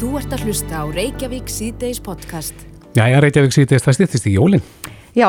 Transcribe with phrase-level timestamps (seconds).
[0.00, 2.56] Þú ert að hlusta á Reykjavík síðdeis podcast.
[2.96, 4.62] Já, já, Reykjavík síðdeis, það styrtist í jólinn.
[5.12, 5.26] Já,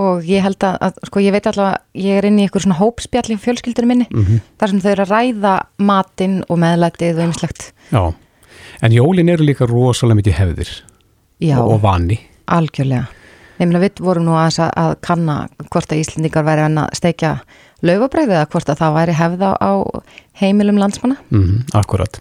[0.00, 2.78] og ég held að, að sko ég veit allavega, ég er inn í einhver svona
[2.78, 4.46] hópspjall í fjölskyldunum minni, mm -hmm.
[4.56, 5.52] þar sem þau eru að ræða
[5.90, 7.66] matinn og meðlætið og einmislegt.
[7.92, 8.02] Já,
[8.80, 10.70] en jólinn eru líka rosalega mikið hefðir
[11.44, 12.18] Já, og vani.
[12.46, 13.06] algjörlega.
[13.60, 17.42] Ég meina við vorum nú að, að kanna hvort að Íslendingar væri að steikja
[17.82, 19.72] laufabræði eða hvort að það væri hefða á
[20.32, 21.20] heimilum landsmanna.
[21.28, 22.16] Mm akkurat.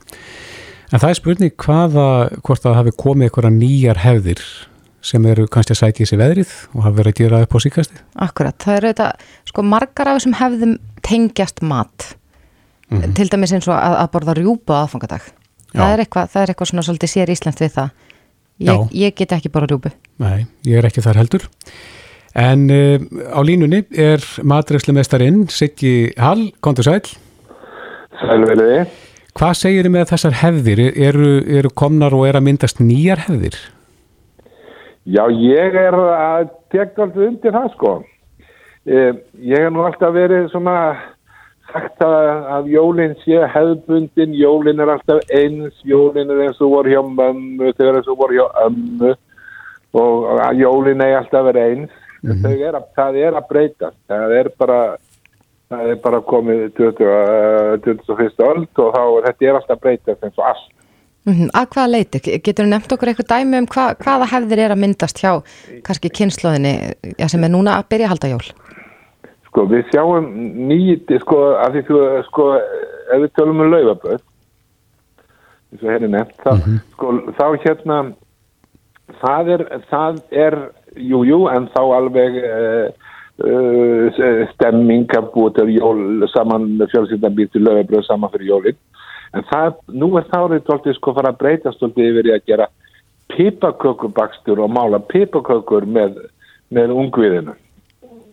[0.93, 2.05] En það er spurning hvaða,
[2.45, 4.43] hvort að það hafi komið einhverja nýjar hefðir
[5.07, 7.59] sem eru kannski að sæti í sig veðrið og hafa verið að gera upp á
[7.63, 7.99] síkasti.
[8.27, 9.09] Akkurat, það eru þetta,
[9.51, 12.13] sko margar af þessum hefðum tengjast mat
[12.89, 13.13] Mhm.
[13.19, 15.21] til dæmis eins og að, að borða rjúpu á aðfangadag.
[15.75, 17.89] Það er eitthvað, það er eitthvað svona svolítið sér íslenskt við það.
[18.63, 19.91] Ég, ég get ekki borða rjúpu.
[20.23, 21.43] Nei, ég er ekki þar heldur.
[22.33, 23.03] En uh,
[23.35, 27.03] á línunni er matreifslemestarinn Siggi Hall, kontur sæl.
[28.21, 28.87] Sælveliði.
[29.37, 30.79] Hvað segir þið með þessar hefðir?
[31.07, 33.57] Eru, eru komnar og er að myndast nýjar hefðir?
[35.05, 37.91] Já, ég er að tekja alltaf undir það sko.
[38.87, 39.13] Eh,
[39.45, 40.77] Ég hef nú alltaf verið svona
[41.71, 46.93] sagt að, að jólinn sé hefðbundin, jólinn er alltaf eins, jólinn er eins og voru
[46.95, 49.13] hjá mömmu, þau er eins og voru hjá ömmu
[49.97, 52.03] og jólinn er alltaf verið eins.
[52.25, 54.79] Mm er að, það er að breyta, það er bara,
[55.71, 58.41] það er bara komið 20, uh, 21.
[58.47, 60.67] öld og þá er þetta er alltaf að breyta eins og allt.
[61.27, 62.19] Mm Að hvaða leiti?
[62.39, 65.33] Getur þú nefnt okkur eitthvað dæmi um hva, hvaða hefðir er að myndast hjá
[65.83, 66.73] kannski kynnslóðinni
[67.19, 68.45] já, sem er núna að byrja að halda jól?
[69.49, 70.29] Sko, við sjáum
[70.69, 72.45] nýti, sko, að því þú, sko,
[73.11, 74.23] ef við tölum um laufaböð,
[75.73, 77.99] eins og henni nefnt, þá, sko, þá hérna,
[79.19, 80.57] það er, það er,
[80.95, 83.11] jú, jú, en þá alveg uh,
[84.53, 88.79] stemming að búa til jól saman með fjölskyldan býr til laufabröð saman fyrir jólinn.
[89.35, 92.45] En það, nú er þá reynd tóltið sko fara að breytast tóltið yfir í að
[92.49, 92.67] gera
[93.35, 96.21] pipakökubakstur og mála pipakökur með,
[96.73, 97.53] með ungviðinu.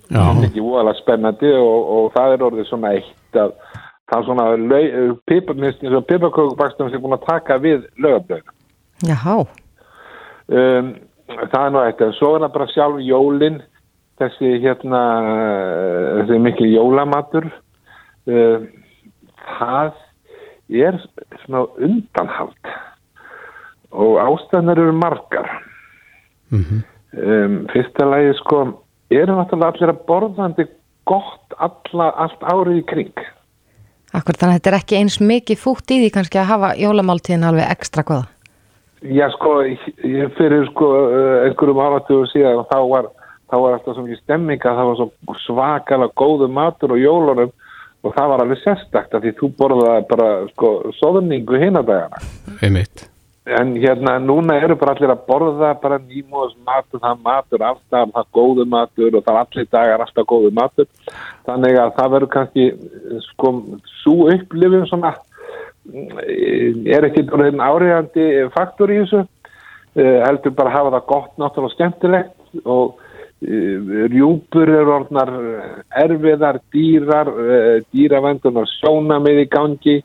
[0.08, 3.56] Já, það er ekki voðalega spennandi og, og það er orðið svona eitt að
[4.12, 8.56] það er svona pipakökubakstum sem er búin að taka við lögablöðinu.
[9.04, 9.36] Jáhá,
[10.52, 10.90] Um,
[11.24, 13.62] það er nú eitt, en svo er það bara sjálf jólin,
[14.20, 15.02] þessi hérna,
[15.34, 17.50] eh, þessi mikil jólamatur,
[18.30, 18.66] um,
[19.58, 19.92] það
[20.70, 20.98] er
[21.44, 22.72] svona undanhald
[23.94, 25.50] og ástæðnar eru margar.
[26.50, 26.82] Mhm.
[27.14, 30.66] um, fyrsta lagi sko, eru náttúrulega allir að borðandi
[31.06, 33.24] gott alla, allt árið í kring.
[34.14, 37.46] akkur þannig að þetta er ekki eins mikið fútt í því kannski að hafa jólamáltíðin
[37.48, 38.28] alveg ekstra goða.
[39.04, 43.08] Já sko, ég fyrir sko eh, einhverjum áratugum síðan þá var,
[43.50, 47.52] þá var alltaf svo mikið stemming að það var svo svakalega góðu matur og jólunum
[48.04, 52.22] og það var alveg sérstakt að því þú borðaði bara sko soðningu hinadagana.
[52.60, 53.08] einmitt.
[53.44, 58.30] En hérna núna eru bara allir að borða bara nýmóðs matur, það matur afstæðan, það
[58.38, 60.88] góðu matur og það allir dagar alltaf góðu matur.
[61.44, 62.66] Þannig að það verður kannski
[63.26, 63.52] sko
[64.00, 65.12] svo upplifin svona
[65.92, 71.76] mm, er ekki áriðandi faktor í þessu uh, heldur bara að hafa það gott náttúrulega
[71.76, 73.03] skemmtilegt og
[73.44, 75.30] rjúpur eru orðnar
[76.04, 80.00] erfiðar, dýrar uh, dýravendunar sjónamið í gangi.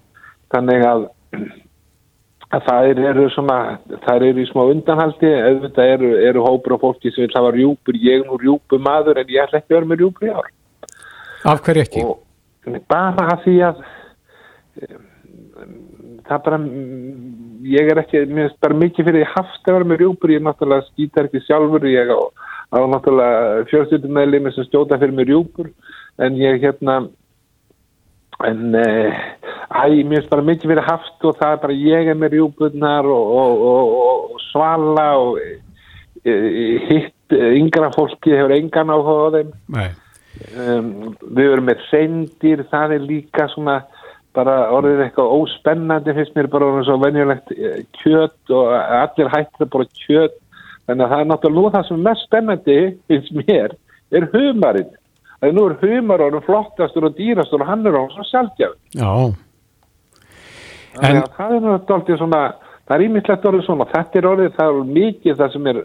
[0.50, 1.10] Þannig að
[2.56, 3.58] að það eru svona,
[4.06, 8.00] það eru í smá undanhaldi, auðvitað eru, eru hópur og fólki sem vil hafa rjúpur,
[8.02, 10.50] ég er nú rjúpur maður en ég ætla ekki að vera með rjúpur í ár.
[11.50, 12.06] Af hverju ekki?
[12.10, 13.84] Og bara að því að
[16.30, 16.60] það bara,
[17.70, 20.88] ég er ekki, mér finnst bara mikið fyrir haft að vera með rjúpur, ég náttúrulega
[20.90, 22.14] skýtar ekki sjálfur, ég
[22.74, 25.72] á, á náttúrulega fjölstundumæðlimi sem stjóta fyrir með rjúpur,
[26.20, 27.00] en ég hérna,
[28.48, 29.22] en uh,
[29.70, 33.10] æ, mér finnst bara mikið verið haft og það er bara ég er með rjúbunnar
[33.10, 36.36] og, og, og, og, svala og e,
[36.88, 39.52] hitt e, yngra fólki hefur engan áhuga á þeim.
[40.56, 40.90] Um,
[41.36, 43.82] við erum með reyndir það er líka svona
[44.38, 49.66] bara orðið eitthvað óspennandi finnst mér bara orðið svo venjulegt eh, kjöt og allir hættir
[49.66, 50.38] að bara kjöt
[50.90, 53.78] þannig að það er náttúrulega nú það sem er mest spennandi finnst mér
[54.10, 54.96] er humarinn.
[55.40, 59.12] Að nú er humar orðið flottastur og dýrastur og hann er orðið svo sjálfgjafn Já,
[61.00, 62.42] En- að það er náttúrulega svona,
[62.88, 65.80] það er ímislegt orðið svona, þetta er orðið, það er mikið það sem er,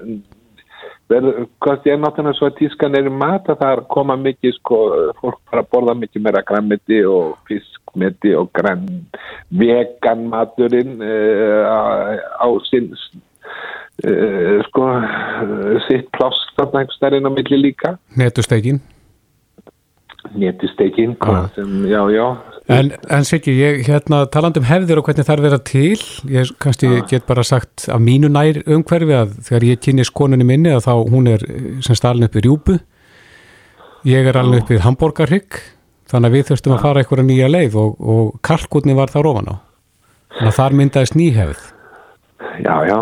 [1.12, 4.56] verður, hvað er náttúrulega svo að tískan er í mat að það er koma mikið,
[4.58, 4.80] sko,
[5.20, 8.88] fólk fara að borða mikið meira græmiti og fiskmeti og græn,
[9.52, 11.78] vegan maturinn uh, á,
[12.42, 12.90] á sinn,
[14.02, 14.88] uh, sko,
[15.88, 18.80] sitt pláss þarna einhvers stærinn á milli líka netusteikin.
[20.34, 21.48] nétisteikin Já.
[21.54, 22.36] sem, já, já,
[22.68, 25.98] En, en Siggi, ég hérna talandi um hefðir og hvernig þær vera til,
[26.32, 27.02] ég kannski Já.
[27.10, 30.94] get bara sagt af mínu nær umhverfi að þegar ég kynni skonunni minni að þá
[31.12, 32.78] hún er eh, sem stalin upp í rjúpu,
[34.08, 35.60] ég er alveg upp í Hamborgarhygg,
[36.08, 39.52] þannig að við þurftum að fara einhverja nýja leið og, og kalkutni var þar ofan
[39.52, 39.56] á.
[40.38, 41.68] Þannig að þar myndaðist nýhefð.
[42.64, 42.98] Já, já,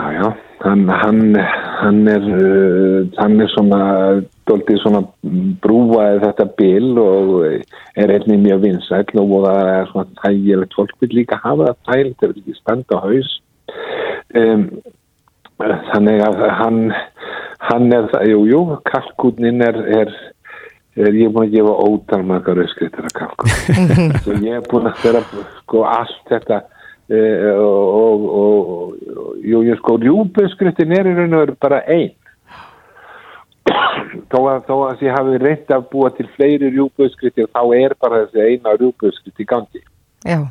[0.00, 1.36] já, já, hann, hann,
[1.80, 3.80] hann er, uh, hann er svona,
[4.48, 5.02] doldið svona
[5.64, 7.34] brúaði þetta bil og
[8.00, 12.18] er einnig mjög vinsæll og það er svona þægilegt, fólk vil líka hafa það þægilegt,
[12.20, 13.30] það vil ekki standa á haus.
[14.40, 14.66] Um,
[15.92, 16.82] þannig að hann,
[17.68, 20.12] hann er, jú, jú, kalkútnin er, er,
[20.96, 24.20] er, ég er búin að gefa ótal margar auðskrittir að kalkútnin.
[24.24, 25.24] Svo ég er búin að vera,
[25.62, 26.64] sko, allt þetta
[27.10, 32.14] og, og, og jú, ég sko rjúbuskrittin er í raun og veru bara einn
[34.30, 38.24] þó að, þó að ég hafi reynd að búa til fleiri rjúbuskrittir þá er bara
[38.24, 39.82] þessi eina rjúbuskritt í gangi
[40.26, 40.44] Já.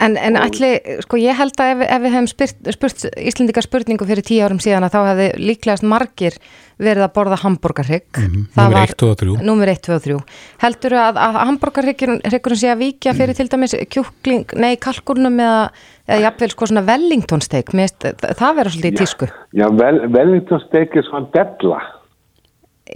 [0.00, 0.70] En, en ætli,
[1.04, 4.60] sko ég held að ef, ef við hefum spurt, spurt Íslendingar spurningu fyrir tíu árum
[4.62, 6.38] síðan að þá hefði líklegast margir
[6.80, 8.06] verið að borða hambúrgarrygg.
[8.16, 9.34] Mhm, Það númer var- eitt, tvö og þrjú.
[9.44, 10.16] Númer 1, 2 og 3.
[10.62, 15.68] Heldur að, að hambúrgarryggurinn sé að víkja fyrir til dæmis kjúkling, nei, kalkurnum eða,
[16.08, 19.28] eða jafnvel sko svona Wellington steak, Mér finnst það vera svolítið í tísku.
[19.52, 21.82] Já, vel, Wellington steak er svona della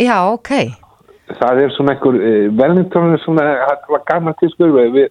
[0.01, 0.51] Já, ok.
[1.39, 5.09] það er svona einhver uh, Wellington er svona, það var gaman skurfi við,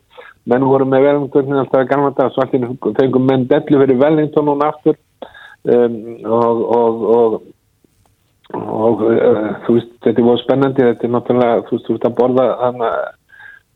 [0.49, 4.63] menn voru með Wellington alltaf gaman dag, svo alltaf fengum menn dellu fyrir Wellington og
[4.67, 4.97] aftur.
[5.63, 7.43] Um, og og, og
[8.53, 12.07] og uh, þú veist, þetta er voru spennandi þetta er náttúrulega, þú veist, þú veist
[12.09, 12.89] að borða hana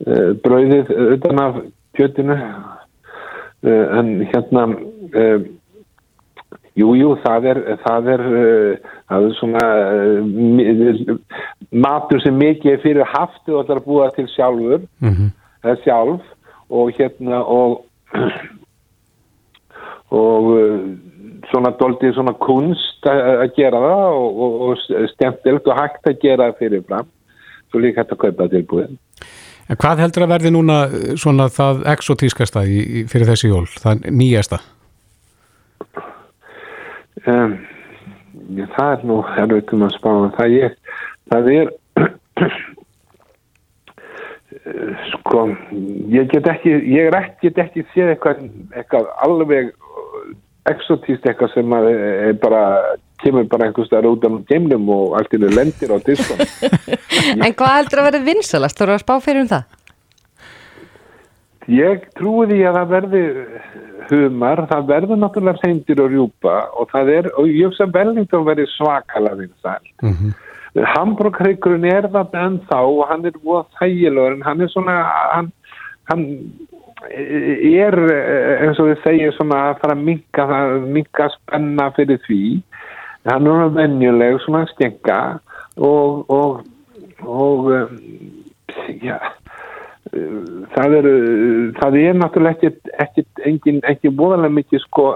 [0.07, 1.61] uh, brauðið utan af
[1.97, 2.35] kjötinu.
[3.63, 5.47] Uh, en hérna uh,
[6.77, 8.21] Jú, það er, það er,
[9.09, 9.61] það er svona
[11.73, 15.31] matur sem mikið er fyrir haft og ætlar að búa til sjálfur, Mm
[15.67, 16.33] eða sjálf
[16.69, 17.83] og hérna og
[20.11, 20.87] og uh,
[21.51, 26.49] svona doldið svona kunst að gera það og, og, og stemtilegt og hægt að gera
[26.49, 27.09] það fyrirfram
[27.71, 28.95] svo líka hægt að kaupa tilbúið.
[29.67, 33.65] En hvað heldur að verði núna eh, svona það exotískasta í, í, fyrir þessi jól,
[33.67, 34.61] það nýjasta?
[37.27, 37.57] Um,
[38.77, 40.77] það er nú um að spá um það ég,
[41.31, 42.13] það er Eh,
[45.13, 45.47] sko
[46.11, 49.73] ég get ekki, ég er ekki, get ekki séð eitthvað, eitthvað alveg
[50.67, 52.61] exotíst eitthvað sem að er bara,
[53.23, 56.41] kemur bara einhvers staðar út af geimnum og allt innu lendir á diskum
[57.45, 58.77] En hvað heldur að vera vinsalast?
[58.77, 59.75] Þú eru að spá fyrir um það?
[61.67, 63.23] Ég trúi því að það verði
[64.07, 68.45] humar, það verður náttúrulega reyndir og rjúpa og það er, og ég hugsa að Wellington
[68.47, 69.89] verði svakalega vinsæl.
[70.03, 70.35] Mm -hmm.
[70.85, 74.97] Hambúrghryggrun er það ennþá og hann er búið þægilegur en hann er svona,
[75.33, 75.51] hann,
[76.09, 76.25] hann
[77.07, 77.97] er
[78.65, 80.47] eins og við segjum svona að fara að minka,
[80.85, 82.41] minka spenna fyrir því.
[83.27, 85.19] Hann er venjuleg svona skenga
[85.77, 86.61] og, og,
[87.25, 87.97] og um,
[89.03, 89.17] já,
[90.75, 91.09] það er,
[91.79, 95.09] það er náttúrulega ekkert, ekkert, engin, ekki bóðalega mikið sko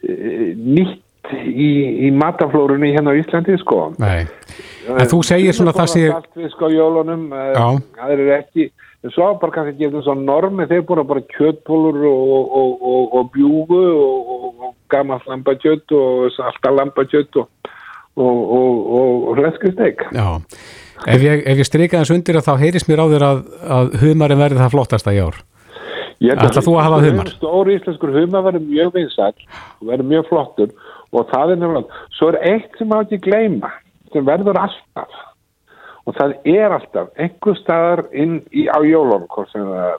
[0.00, 1.00] nýtt
[1.38, 1.70] í,
[2.06, 3.90] í mataflórunni hérna á Íslandi sko.
[4.02, 4.26] Nei,
[4.90, 6.04] en þú segir svona það sé...
[6.12, 7.58] Saltfisk á jólunum, eh,
[7.98, 8.68] það er ekki,
[9.04, 13.16] en svo bara kannski gefum svo normi, þeir búin að bara kjötpólur og, og, og,
[13.20, 17.48] og bjúgu og, gamalt lambakjött og salta lambakjött og,
[18.18, 20.02] og, og, og fleskusteg.
[20.10, 20.26] Já,
[21.06, 23.44] ef ég, ef ég strika þess undir að þá heyrist mér á þér að,
[23.78, 25.38] að humarinn verði það flottasta í ár.
[26.20, 27.28] Ætlar þú að hafa humar?
[27.32, 30.74] Stóri íslenskur humar verður mjög vinsæl og verður mjög flottur
[31.12, 33.72] og það er nefnilega, svo er eitt sem má ekki gleyma,
[34.12, 35.18] sem verður alltaf
[36.08, 39.98] og það er alltaf einhver staðar inn í, á jólunum, hvort sem það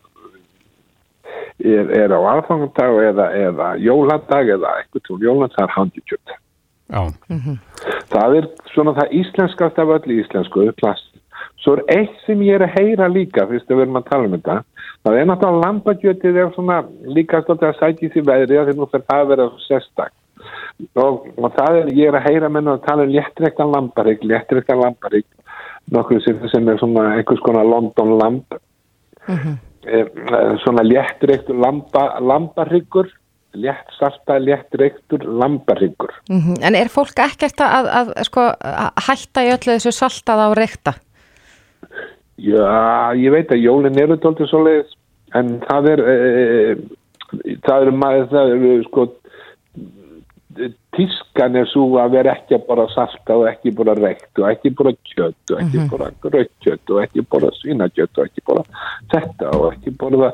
[1.61, 6.35] er, er á aðfangandag eða, eða jólandag eða einhvern tún jóland, það er handikjöld.
[6.91, 7.03] Já,
[8.11, 11.07] Það er svona það íslenskast af öllu íslensku, plast.
[11.63, 14.27] Svo er eitt sem ég er að heyra líka, fyrst að við erum að tala
[14.27, 14.57] um þetta,
[15.05, 16.79] það er náttúrulega lambakjötið er svona
[17.15, 20.13] líka stótt að sækja í því veðri að því nú fyrir það að vera sérstak.
[20.97, 24.81] Og, og það er, ég er að heyra menn að tala um léttrektan lambarík, léttrektan
[24.81, 25.27] lambarík,
[25.93, 28.61] nokkuð sem, sem er svona einhvers konar London lamb,
[29.27, 29.59] mm
[30.61, 33.07] svona léttrektur lamba, lambaryggur,
[33.57, 36.11] létt salta, léttrektur lambaryggur.
[36.29, 40.51] Mm En er fólk ekkert að, að, að sko, að hætta í öllu þessu saltaða
[40.51, 40.93] og reykta?
[42.41, 44.93] Já, ég veit að jólinn eru tóltið svo leiðis,
[45.37, 49.07] en það er, e, það eru maður, það eru sko
[50.95, 54.73] tískan er svo að vera ekki að bara salta og ekki bara reykt og ekki
[54.79, 58.65] bara kjött og ekki bara grökkjött og ekki bara svínakjött og ekki bara
[59.13, 60.31] þetta og ekki bara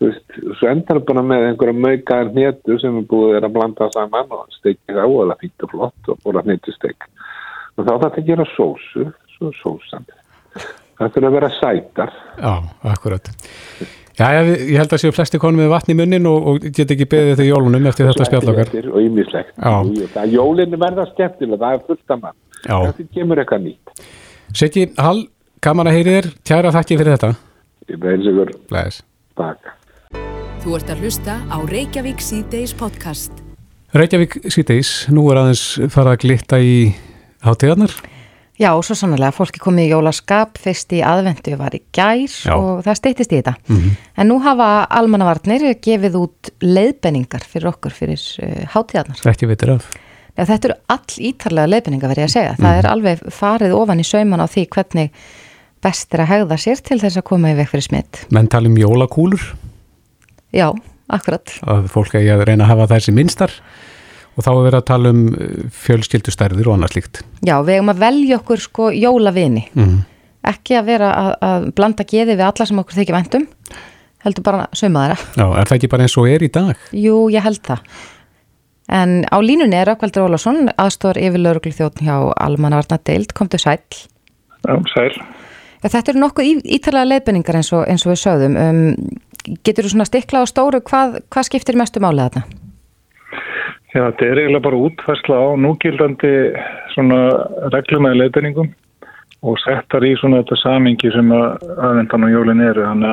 [0.00, 4.36] þú veist, svo endar bara með einhverja möggaðar hnetu sem er búið að blanda saman
[4.36, 7.08] og steikja það óalega fínt og flott og bara hnetustek
[7.76, 10.04] og þá þetta gera sósu svo sósan.
[11.00, 12.14] Það fyrir að vera sætar.
[12.36, 12.52] Já,
[12.92, 13.32] akkurat
[14.18, 16.90] Já, ég, ég held að séu flesti konum með vatn í munnin og, og get
[16.92, 19.52] ekki beðið þetta jólunum eftir þetta spjallokkar og ýmislegt.
[20.16, 22.38] Það jólinu verða skemmtilega, það er fullt af mann.
[22.66, 24.02] Það kemur eitthvað nýtt.
[24.60, 25.22] Siggi, Hall,
[25.62, 26.32] gaman að heyri þér.
[26.50, 27.32] Tjæra þakki fyrir þetta.
[27.90, 29.00] Ég beðins ykkur Læs
[29.38, 29.70] Takk.
[30.60, 33.32] Þú ert að hlusta á Reykjavík C-Days podcast.
[33.96, 36.74] Reykjavík C-Days, nú er aðeins farað að glitta í
[37.46, 37.94] hátíðarnar
[38.60, 42.52] Já, svo sannlega, fólki komið í jólaskap, fyrst í aðvendu var í gær Já.
[42.52, 43.54] og það steytist í þetta.
[43.68, 43.96] mm -hmm.
[44.16, 49.16] En nú hafa almannavarnir gefið út leiðbenningar fyrir okkur fyrir uh, hátíðarnar.
[49.24, 49.88] Ekki veitir af
[50.36, 52.54] Já, þetta eru all ítarlega leiðbenningar verið að segja.
[52.56, 55.10] Það er alveg farið ofan í sauman á því hvernig
[55.82, 58.26] best er að hegða sér til þess að koma í vekk fyrir smitt.
[58.30, 59.40] Menn tala um jólakúlur
[60.52, 60.72] Já,
[61.08, 61.52] akkurat.
[61.64, 63.50] að fólk eigi að reyna að hafa þessi minnstar
[64.40, 65.20] og þá er verið að tala um
[65.84, 69.66] fjölskyldustærðir og annað slíkt Já, við eigum að velja okkur sko jólavini.
[69.76, 69.98] mm.
[70.50, 73.42] Ekki að vera að, að blanda geði við alla sem okkur þykja vendum.
[74.24, 75.18] Heldur bara þeirra.
[75.36, 76.86] Já, er það ekki bara eins og er í dag?
[76.96, 77.82] Jú, ég held það.
[78.90, 83.78] En á línunni er Rökkvaldur Ólafsson, aðstór yfir lauruglu þjóttn hjá Almannavarna deild, komdu sæl.
[84.64, 85.12] Já, sæl.
[85.80, 88.58] Ja, þetta eru nokkuð ítalega leiðbenningar eins og, eins og við sögðum.
[88.60, 92.59] Um, getur þú svona stikla á stóru, hvað, hvað skiptir mestu málið þarna?
[93.90, 96.32] Já, þetta er eiginlega bara útfærsla á núgildandi
[96.94, 97.18] svona
[97.74, 98.68] reglum eða leiðbenningum
[99.42, 102.84] og settar í svona þetta samingi sem að aðvendan og jólin eru.
[102.86, 103.10] Þannig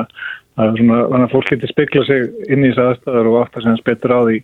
[0.62, 4.14] að, svona, að fólk getur spekla sig inn í þessu aðstæður og að segja betur
[4.14, 4.38] á því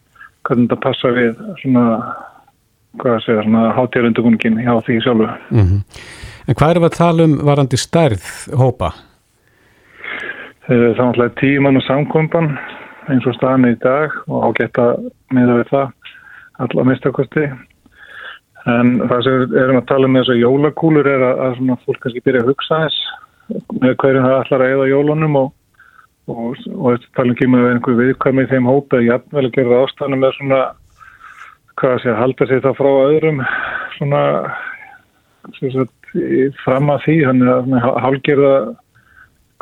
[0.44, 1.86] hvernig þetta passa við svona,
[3.00, 5.32] hvað að segja, svona hátíðarundugungin hjá því sjálfu.
[5.54, 5.82] Mm -hmm.
[6.48, 8.24] En hvað er við að tala um varandi stærð
[8.58, 8.94] hópa?
[10.66, 12.56] Það er náttúrulega tíman og samkomban
[13.12, 14.96] eins og staðan í dag og ágætta
[15.30, 15.92] miða við það
[16.62, 17.48] allar mistakosti.
[18.70, 22.22] En það sem við erum að tala um þessu jólakúlur er að, að fólk kannski
[22.24, 23.02] byrja að hugsa þess
[23.82, 25.50] með hverjum það ætlar að eða jólunum og,
[26.32, 30.38] og, og tala ekki með einhver viðkvæmi í þeim hópa jafnvel að gera ástæðanum með
[30.38, 30.62] svona
[31.80, 33.44] hvað sé að halda sér það frá öðrum
[33.98, 34.22] svona
[35.58, 35.94] sagt,
[36.64, 37.16] fram að því.
[37.28, 38.54] Þannig að hálgerða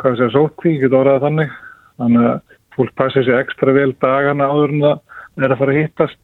[0.02, 1.56] hvað sé að sótkví, getur orðað þannig.
[2.02, 5.80] Þannig að fólk passi sér ekstra vel dagana áður en það er að fara að
[5.80, 6.20] hittast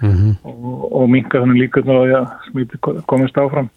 [0.00, 0.36] mm -hmm.
[0.44, 3.68] og, og minka þannig líka á því að smíti komist áfram.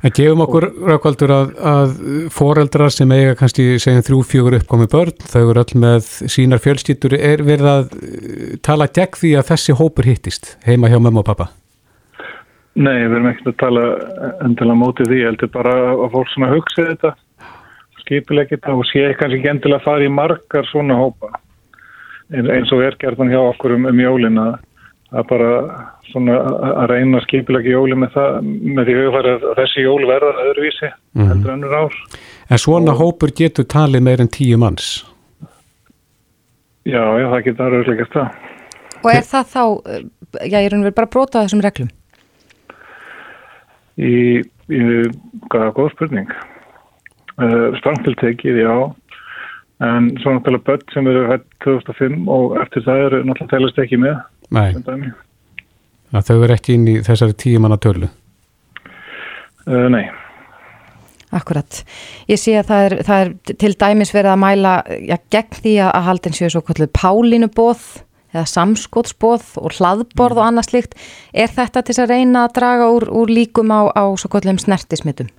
[0.00, 1.90] En gefum okkur raukvaldur að, að
[2.32, 7.16] foreldrar sem eiga kannski segjum þrjú, fjögur uppkomi börn, þau eru öll með sínar fjölskyldur,
[7.18, 7.90] er verið að
[8.64, 11.50] tala gegn því að þessi hópur hittist heima hjá mamma og pappa?
[12.80, 13.84] Nei, við erum ekkert að tala
[14.46, 17.12] endilega mótið því, ég heldur bara að fólk svona hugsa þetta,
[18.00, 21.34] skipilegja þetta og sé kannski ekki endilega að fara í margar svona hópa
[22.30, 24.58] eins og er gerðan hjá okkur um, um jólina að
[25.10, 25.52] bara
[26.10, 26.36] svona
[26.82, 30.90] að reyna að skipilegja jóli með það með því hugfæri að þessi jól verða öðruvísi
[30.90, 31.30] mm.
[31.30, 31.96] heldur önnur ár.
[32.50, 34.92] En svona og, hópur getur talið meir en tíu manns?
[36.86, 38.38] Já, já, það getur aðrauglega gert það.
[39.00, 39.64] Og er það þá,
[40.44, 41.92] já, ég er unverið bara að brota þessum reglum?
[44.00, 44.14] Í,
[44.70, 44.80] í
[45.50, 46.32] hvaða góð spurning.
[47.40, 48.74] Uh, Strangtiltekið, já.
[49.80, 54.00] En svo náttúrulega börn sem eru hætt 2005 og eftir það eru náttúrulega telast ekki
[54.00, 54.18] með.
[54.50, 54.72] Nei,
[56.10, 58.08] að þau eru ekki inn í þessari tíu manna tölu?
[59.68, 60.08] Uh, nei.
[61.30, 61.84] Akkurat.
[62.26, 64.72] Ég sé að það er, það er til dæmis verið að mæla
[65.06, 67.84] já, gegn því að haldin séu svo kvöldu pálínubóð
[68.34, 70.40] eða samskótsbóð og hlaðborð mm.
[70.40, 70.98] og annað slikt.
[71.30, 75.30] Er þetta til að reyna að draga úr, úr líkum á, á svo kvöldum snertismitum?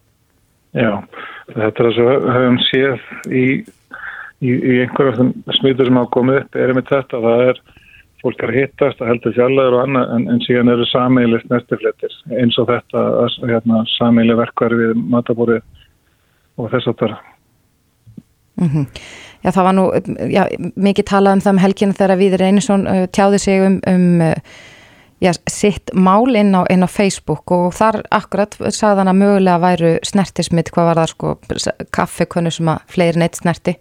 [0.72, 1.04] Já,
[1.52, 3.46] þetta er að höfum séð í,
[4.40, 7.24] í, í einhverjum smitur sem hafa komið upp er með þetta.
[7.28, 7.64] Það er
[8.22, 12.16] fólk er að hittast að heldur fjallaður og annað en, en síðan eru sameilist nestifletir
[12.38, 13.04] eins og þetta
[13.50, 15.62] hérna, sameili verkvar við matabórið
[16.58, 17.18] og þess að það
[18.62, 18.88] mm -hmm.
[19.42, 19.86] Já það var nú
[20.30, 20.44] já,
[20.76, 24.34] mikið talað um það um helginu þegar Viður Einarsson uh, tjáði sig um, um uh,
[25.22, 29.94] já, sitt mál inn á, inn á Facebook og þar akkurat sagðan að mögulega væru
[30.04, 31.36] snertismitt hvað var það sko
[31.92, 33.78] kaffekönnu sem að fleiri neitt snerti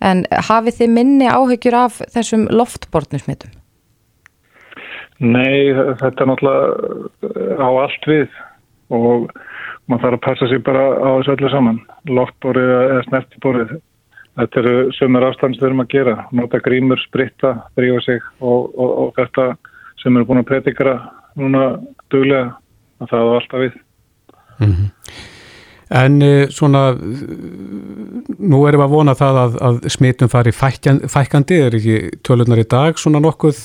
[0.00, 3.57] en hafið þið minni áhyggjur af þessum loftbortnusmittum?
[5.18, 8.28] Nei, þetta er náttúrulega á allt við
[8.94, 9.30] og
[9.88, 11.80] maður þarf að passa sig bara á þessu öllu saman.
[12.06, 13.72] Loftborið eða snertiborið.
[14.38, 16.14] Þetta eru sömur afstans þurfum að gera.
[16.30, 19.48] Nota grímur, spritta, drífa sig og, og, og þetta
[19.98, 20.94] sem eru búin að predikara
[21.38, 21.64] núna
[22.12, 22.52] duglega
[23.02, 23.82] að það var alltaf við.
[24.58, 24.88] Mm -hmm.
[25.88, 26.20] En
[26.52, 26.92] svona,
[28.38, 32.66] nú erum við að vona það að, að smitum fari fækandi, er ekki tölunar í
[32.68, 33.56] dag svona nokkuð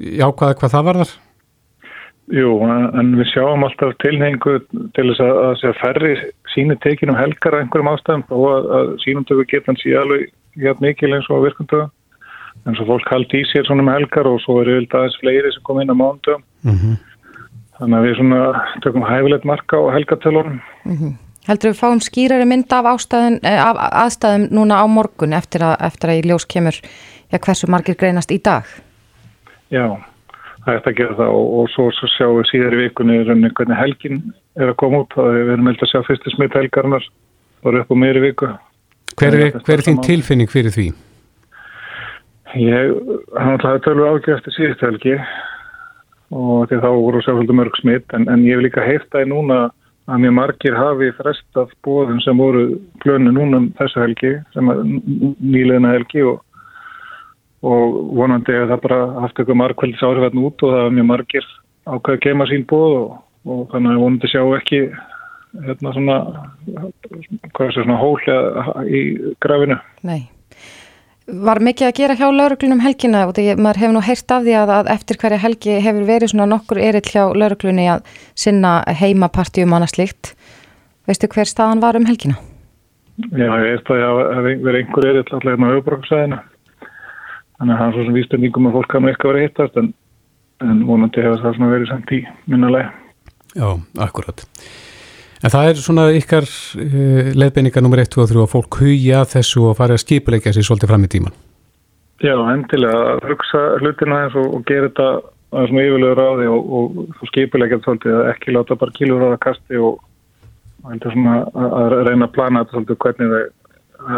[0.00, 1.12] jákvæða hvað það varðar?
[2.30, 4.58] Jú, en við sjáum alltaf tilhengu
[4.94, 6.10] til þess að, að, að ferri
[6.52, 10.28] síni tekinum helgar að einhverjum ástæðum og að, að sínumtöku geta hans í alveg
[10.60, 11.88] hjá mikil eins og virkumtöku
[12.68, 15.50] en svo fólk haldi í sér svona með helgar og svo eru vild aðeins fleiri
[15.54, 16.94] sem kom inn á mándum mm -hmm.
[17.78, 18.40] þannig að við svona
[18.84, 21.12] tökum hæfilegt marka á helgatölunum mm -hmm.
[21.48, 22.84] Heldur við fáum skýrari mynd af,
[23.42, 26.76] eh, af aðstæðum núna á morgun eftir að, eftir að í ljós kemur
[27.32, 28.64] ja, hversu margir greinast í dag?
[29.70, 29.84] Já,
[30.64, 33.20] það er þetta að gera það og, og svo, svo sjáum við síðar í vikunni
[33.26, 34.22] hvernig helgin
[34.58, 35.14] er að koma út.
[35.20, 37.06] Og við erum meðal að sjá fyrstu smitt helgarnar
[37.62, 38.50] og eru upp á meiri viku.
[39.20, 40.88] Hver er, hver er þín tilfinning fyrir því?
[42.58, 42.94] Ég,
[43.38, 45.14] hann ætlaði tölur ágjör eftir síðust helgi
[46.34, 49.68] og því þá voru sjálfsvöldu mörg smitt en, en ég vil líka heifta í núna
[50.10, 52.64] að mjög margir hafi frestað bóðum sem voru
[53.04, 56.40] glönu núna um þessu helgi sem er nýleina helgi og,
[57.60, 61.48] og vonandi að það bara haft eitthvað margkvælds áhrifan út og það er mjög margir
[61.90, 63.14] ákveð að gema sín bóð og,
[63.46, 64.82] og þannig að vonandi sjá ekki
[65.66, 66.18] hérna svona
[67.52, 69.00] hvað er það svona hólega í
[69.42, 70.20] grafinu Nei
[71.30, 74.54] Var mikið að gera hjá lauruglunum helgina og því maður hefur nú heyrt af því
[74.58, 79.76] að, að eftir hverja helgi hefur verið svona nokkur erill hjá lauruglunni að sinna heimapartíum
[79.76, 80.32] annars líkt.
[81.06, 82.34] Veistu hver staðan var um helgina?
[83.30, 86.40] Já, ég veist að það hefur verið einhver erill alltaf hérna á auðbróksæðina.
[87.60, 89.90] Þannig að það er svo sem vísbendingum að fólk kannu eitthvað verið hittast en,
[90.64, 92.94] en vonandi hefur það svona verið samt í minnulega.
[93.52, 93.68] Já,
[94.00, 94.46] akkurat.
[95.40, 99.20] En það er svona ykkar uh, leiðbeiningar nummer 1, 2 og 3 að fólk hugja
[99.28, 101.36] þessu og fara að skipuleika sér svolítið fram í tíman.
[102.20, 105.10] Já, endilega að hugsa hlutina eins og, og gera þetta
[105.50, 109.24] að svona yfirlega ráði og, og, og skipuleika þetta svolítið að ekki láta bara kílur
[109.24, 110.02] á það kasti og
[111.04, 113.59] svona, að reyna að plana þetta svolítið hvernig þau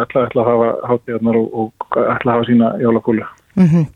[0.02, 3.24] ætla, ætla að hafa hátíðarnar og ætla að hafa sína jólakúli.
[3.54, 3.86] Mm -hmm.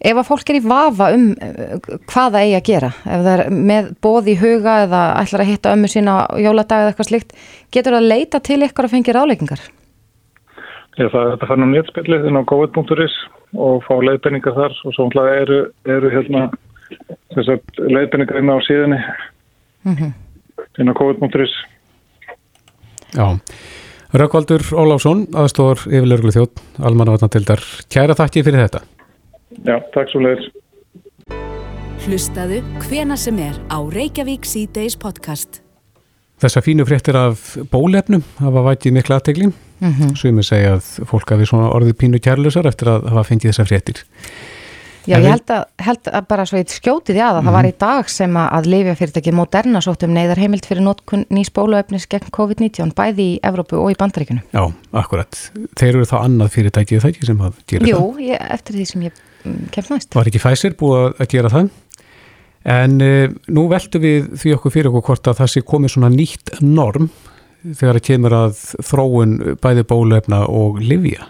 [0.00, 1.74] Ef að fólk er í vafa um eh,
[2.08, 5.50] hvað það eigi að gera, ef það er með bóð í huga eða ætlar að
[5.50, 7.34] hitta ömmu sína á jóladag eða eitthvað slikt,
[7.72, 9.60] getur það að leita til ykkur að fengja ráleikingar?
[10.96, 13.18] Já, það er þetta fann á néttspillið inn á covid.is
[13.60, 16.48] og fá leiðbenningar þar og svo eru, eru hérna,
[17.76, 19.00] leiðbenningar inn á síðinni
[19.84, 20.12] mm -hmm.
[20.80, 21.54] inn á covid.is.
[23.12, 23.36] Já.
[24.10, 27.60] Rökkvaldur Óláfsson, aðstóður yfirleirglu þjótt, almannavatnatildar.
[27.94, 28.80] Kæra þakki fyrir þetta.
[29.62, 30.48] Já, takk svo leiðis.
[32.02, 35.60] Hlustaðu hvena sem er á Reykjavík C-Days podcast.
[36.42, 39.50] Þessa fínu fréttir af bólefnum hafa vætið miklu aðtegli.
[39.78, 40.16] Mm -hmm.
[40.18, 44.02] Sumið segja að fólk hafi svona orðið pínu kærlusar eftir að hafa fengið þessa fréttir.
[45.08, 47.56] Já, en ég held að, held að bara svo eitt skjótið í aða, mm það
[47.56, 52.28] var í dag sem að lifjafyrirtæki Moderna sóttum neyðar heimilt fyrir notkun nýs bóluefnis gegn
[52.36, 54.44] COVID-19 bæði í Evrópu og í Bandaríkunum.
[54.52, 55.40] Já, akkurat.
[55.80, 58.20] Þeir eru þá annað fyrirtækið það ekki sem að gera Jú, það?
[58.26, 59.22] Jú, eftir því sem ég
[59.74, 60.12] kemst næst.
[60.14, 61.72] Var ekki Pfizer búið að gera það?
[62.70, 66.12] En uh, nú veldu við því okkur fyrir okkur hvort að það sé komið svona
[66.12, 67.08] nýtt norm
[67.64, 71.28] þegar það kemur að þróun bæði bólefna og livja.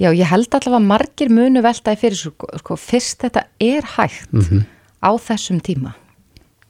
[0.00, 2.30] Já, ég held allavega margir munu veltaði fyrir svo,
[2.62, 4.62] sko, fyrst þetta er hægt mm -hmm.
[5.04, 5.92] á þessum tíma.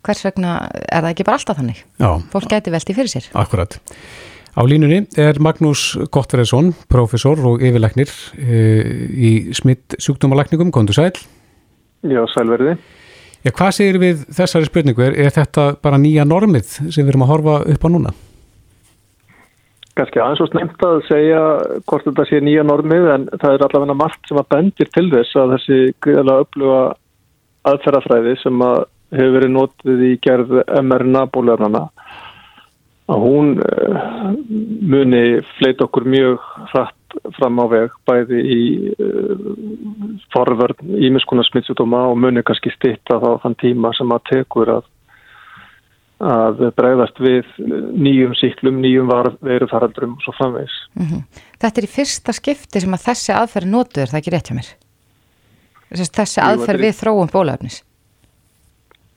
[0.03, 1.85] Hvers vegna er það ekki bara alltaf þannig?
[2.01, 2.11] Já.
[2.33, 3.29] Fólk geti veltið fyrir sér.
[3.35, 3.79] Akkurat.
[4.57, 11.13] Á línunni er Magnús Gottfredsson, profesor og yfirleiknir e, eh, í smitt sjúkdómalækningum, kontur sæl.
[12.03, 12.79] Já, sælverði.
[13.45, 15.03] Já, hvað segir við þessari spurningu?
[15.03, 18.13] Er, er þetta bara nýja normið sem við erum að horfa upp á núna?
[19.99, 21.41] Ganski aðeins og snemt að segja
[21.89, 25.39] hvort þetta sé nýja normið en það er allavega margt sem að bendir til þess
[25.41, 26.81] að þessi greiðlega uppluga
[27.71, 28.79] aðferðafræði sem að
[29.11, 31.89] hefur verið notið í gerð mRNA bólöfnana
[33.11, 34.31] að hún uh,
[34.93, 36.39] muni fleit okkur mjög
[36.71, 38.61] hratt fram á veg bæði í
[38.95, 39.49] uh,
[40.35, 44.87] forvörn ímiðskona smittsutuma og muni kannski stitta þá þann tíma sem að tekur að,
[46.21, 47.49] að bregðast við
[47.97, 50.77] nýjum síklum, nýjum verufaraldrum og svo framvegs.
[50.95, 51.45] Mm -hmm.
[51.61, 54.71] Þetta er í fyrsta skipti sem að þessi aðferð notur, það ekki rétt hjá mér?
[55.91, 57.83] Þessi aðferð við þróum bólöfnis?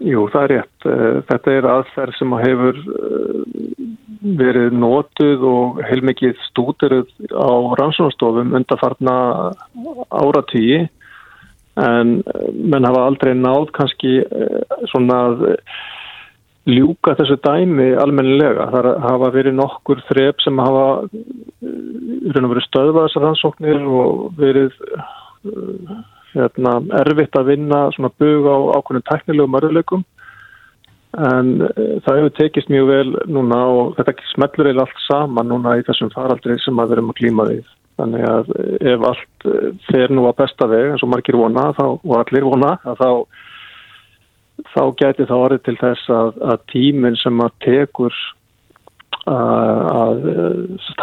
[0.04, 0.86] Jú, það er rétt.
[0.90, 3.86] Eh, þetta er aðferð sem hefur eh,
[4.40, 9.16] verið nótuð og heilmikið stútiruð á rannsónastofum undarfarna
[10.10, 10.88] áratýji
[11.80, 14.20] en eh, menn hafa aldrei náð kannski
[14.92, 15.46] svona að
[16.70, 18.70] ljúka þessu dæmi almennilega.
[18.72, 20.88] Það hafa verið nokkur þrep sem hafa
[21.60, 24.76] verið stöðvað þessar rannsóknir og verið
[26.34, 30.06] hérna, erfitt að vinna svona bug á ákveðin teknilegum örðuleikum
[31.14, 35.76] en uh, það hefur tekist mjög vel núna og þetta smellur eða allt saman núna
[35.78, 37.72] í þessum faraldri sem að við erum að klíma við.
[38.02, 38.48] Þannig að
[38.90, 39.48] ef allt
[39.92, 43.10] fer nú að besta veg eins og margir vona þá, og allir vona þá,
[44.72, 48.22] þá gæti það orðið til þess að, að tíminn sem að tekur
[49.24, 50.24] að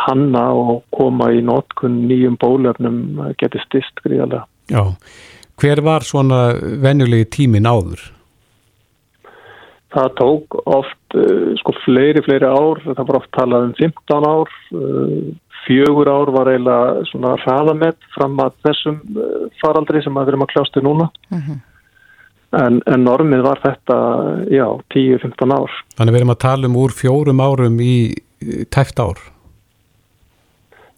[0.05, 4.45] hanna og koma í notkun nýjum bólefnum geti stist gríðarlega.
[4.69, 4.83] Já,
[5.61, 6.41] hver var svona
[6.83, 8.03] venjulegi tímin áður?
[9.91, 14.53] Það tók oft uh, sko fleiri, fleiri ár, það var oft talað um 15 ár,
[15.65, 19.01] fjögur ár var eiginlega svona hraðamett fram að þessum
[19.61, 21.11] faraldri sem við erum að kljástu núna.
[21.33, 21.59] Uh -huh.
[22.59, 23.99] En, en normið var þetta,
[24.51, 25.77] já, 10-15 ár.
[25.99, 27.95] Þannig við erum að tala um úr fjórum árum í
[28.73, 29.21] tæft ár?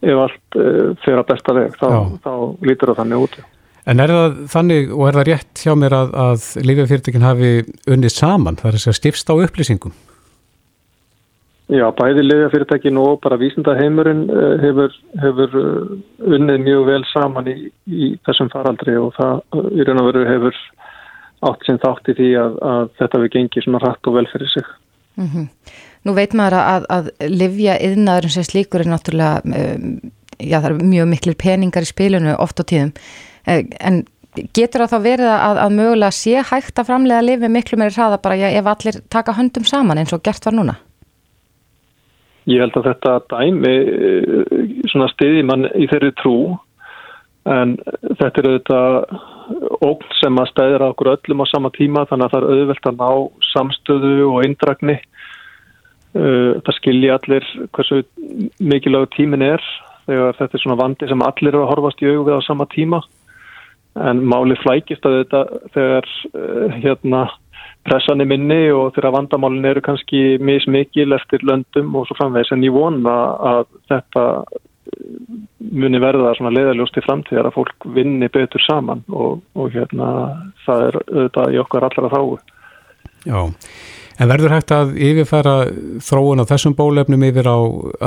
[0.03, 0.61] Ef allt
[1.03, 1.89] fyrir að besta veg, þá,
[2.23, 2.33] þá
[2.67, 3.37] lítur það þannig út.
[3.83, 7.53] En er það þannig og er það rétt hjá mér að, að lífjafyrirtekin hafi
[7.91, 9.95] unnið saman, það er að stifst á upplýsingum?
[11.71, 14.23] Já, bæði lífjafyrirtekin og bara vísindaheimurinn
[14.61, 15.57] hefur, hefur
[16.27, 17.55] unnið mjög vel saman í,
[17.87, 20.59] í þessum faraldri og það í raun og veru hefur
[21.49, 24.51] átt sinn þátt í því að, að þetta við gengið svona rætt og vel fyrir
[24.53, 24.71] sig.
[25.19, 25.47] Mm -hmm.
[26.03, 29.99] Nú veit maður að, að livja yðnaður sem slíkur er náttúrulega, um,
[30.39, 32.91] já það er mjög miklir peningar í spilinu oft á tíðum.
[33.79, 34.03] En
[34.53, 37.95] getur það þá verið að, að mögulega sé hægt að framlega að lifi miklu meiri
[37.95, 40.75] hraða bara já, ef allir taka höndum saman eins og gert var núna?
[42.49, 43.75] Ég held að þetta dæmi
[44.91, 46.57] svona stiði mann í þeirri trú
[47.47, 47.77] en
[48.19, 48.97] þetta er auðvitað
[49.83, 52.99] ógn sem að stæðra okkur öllum á sama tíma þannig að það er auðvelt að
[53.01, 53.09] ná
[53.53, 54.99] samstöðu og eindragni.
[56.13, 58.03] Það skilji allir hversu
[58.61, 59.63] mikilvæg tímin er
[60.07, 62.67] þegar þetta er svona vandi sem allir eru að horfast í augu við á sama
[62.73, 62.99] tíma
[64.09, 65.41] en máli flækist að þetta
[65.75, 67.23] þegar uh, hérna
[67.87, 72.63] pressan er minni og þegar vandamálin eru kannski mismikil eftir löndum og svo framvegis en
[72.65, 73.17] ég vona
[73.53, 74.23] að þetta
[75.73, 80.09] muni verða svona leðaljóst í framtíðar að fólk vinni betur saman og, og hérna
[80.65, 82.27] það er auðvitað í okkar allra þáu.
[83.23, 83.39] Já,
[84.19, 85.55] en verður hægt að yfirfæra
[86.03, 87.59] þróun á þessum bólefnum yfir á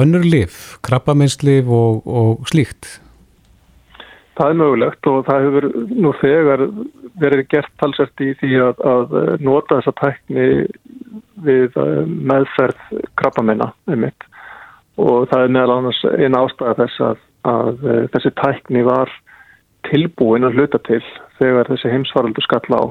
[0.03, 3.01] önnur lif, krabbameinslif og, og slíkt?
[4.37, 6.67] Það er mögulegt og það hefur nú þegar
[7.17, 10.49] verið gert talsert í því að, að nota þessa tækni
[11.47, 14.27] við meðferð krabbameina einmitt
[14.97, 19.13] og það er meðal annars eina ástæða þess að, að þessi tækni var
[19.91, 21.03] tilbúin að hluta til
[21.39, 22.85] þegar þessi heimsvaraldur skall á.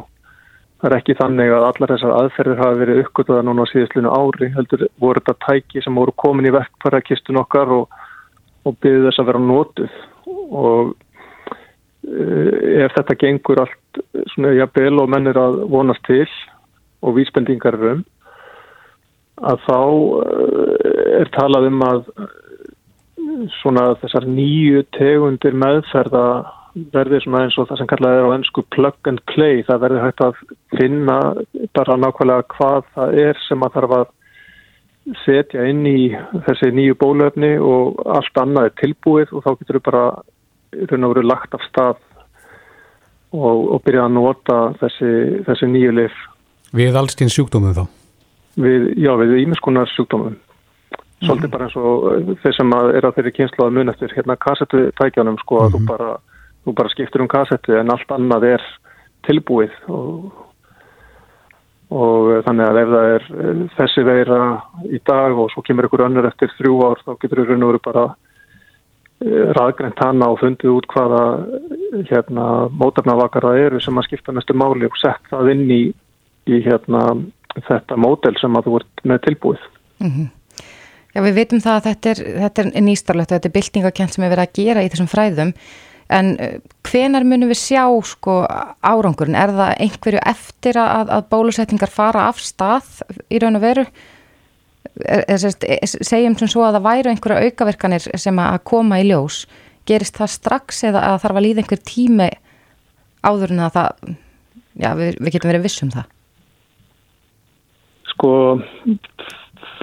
[0.82, 4.52] Það er ekki þannig að allar þessar aðferðir hafi verið uppgötuða núna á síðastlunu ári,
[4.54, 7.96] heldur voru þetta tæki sem voru komin í verkfærakistun okkar og,
[8.68, 9.98] og byggði þess að vera nótuð
[10.56, 10.94] og
[12.06, 14.02] ef þetta gengur allt
[14.34, 16.28] svona jafnvel og mennir að vonast til
[17.02, 18.04] og vísbendingar um
[19.42, 19.80] að þá
[21.22, 22.04] er talað um að
[23.62, 26.26] svona þessar nýju tegundir meðferða
[26.94, 30.04] verði svona eins og það sem kallað er á ennsku plug and play, það verði
[30.04, 30.42] hægt að
[30.76, 31.18] finna
[31.78, 34.06] bara nákvæmlega hvað það er sem að þarf að
[35.24, 36.00] setja inn í
[36.48, 40.06] þessi nýju bólöfni og allt annað er tilbúið og þá getur við bara
[40.92, 42.00] raun og veru lagt af stað
[43.36, 45.12] og, og byrja að nota þessi,
[45.48, 46.18] þessi nýju lif.
[46.76, 47.86] Við allstinn sjúkdómum þá?
[48.66, 50.36] Við, já, við ímiskunar sjúkdómum.
[51.24, 51.54] Svolítið mm.
[51.54, 54.82] bara eins og þeir sem að er að þeirri kynslu að mun eftir hérna kassetu
[55.00, 56.10] tækjanum sko að þú, bara,
[56.66, 58.66] þú bara skiptir um kassetu en allt annað er
[59.26, 60.28] tilbúið og,
[61.96, 63.26] og þannig að ef það er
[63.78, 64.42] þessi veira
[64.92, 67.74] í dag og svo kemur ykkur önnur eftir þrjú ár þá getur við raun og
[67.74, 68.06] veru bara
[69.56, 71.22] raðgrænt hana og fundið út hvaða
[72.10, 75.82] hérna, mótarnavakar það eru sem að skipta mestu máli og sett það inn í,
[76.52, 77.06] í hérna,
[77.56, 79.70] þetta mótel sem að þú ert með tilbúið.
[80.04, 80.28] Mm -hmm.
[81.16, 84.26] Já, við veitum það að þetta er, þetta er nýstarlegt og þetta er byltingakent sem
[84.26, 85.54] er verið að gera í þessum fræðum
[86.16, 88.42] en eh, hvenar munum við sjá sko
[88.86, 89.38] árangurinn?
[89.40, 93.00] Er það einhverju eftir að, að bólusetningar fara af stað
[93.32, 93.88] í raun og veru?
[94.96, 99.44] segjum sem svo að það væru einhverja aukaverkanir sem að koma í ljós
[99.88, 102.30] gerist það strax eða að þarf að líða einhver tími
[103.26, 103.90] áður en að það
[104.80, 106.12] já, við, við getum verið vissum það
[108.14, 108.32] Sko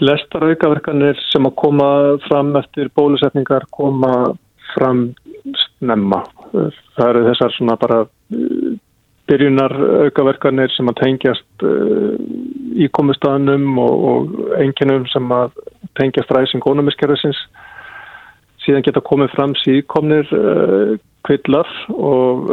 [0.03, 1.88] flestar aukaverkanir sem að koma
[2.27, 4.33] fram eftir bólusetningar koma
[4.73, 5.12] fram
[5.67, 6.23] snemma.
[6.53, 8.01] Það eru þessar svona bara
[9.31, 9.75] byrjunar
[10.09, 12.17] aukaverkanir sem að tengjast uh,
[12.75, 15.55] í komustadanum og, og enginum sem að
[15.99, 17.38] tengjast ræsing ónumiskerfisins
[18.65, 22.51] síðan geta komið fram síðkomnir uh, kvillar og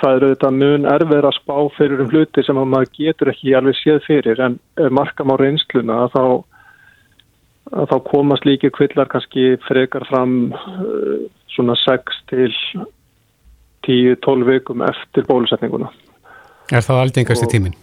[0.00, 3.78] það eru þetta mun erfið að spá fyrir um hluti sem maður getur ekki alveg
[3.80, 4.58] séð fyrir en
[4.92, 6.24] markam á reynsluna að þá,
[7.80, 11.24] að þá komast líki kvillar kannski frekar fram uh,
[11.54, 12.50] svona 6 til
[13.86, 15.90] 10-12 vikum eftir bólusetninguna.
[16.72, 17.76] Er það aldengast í tíminn?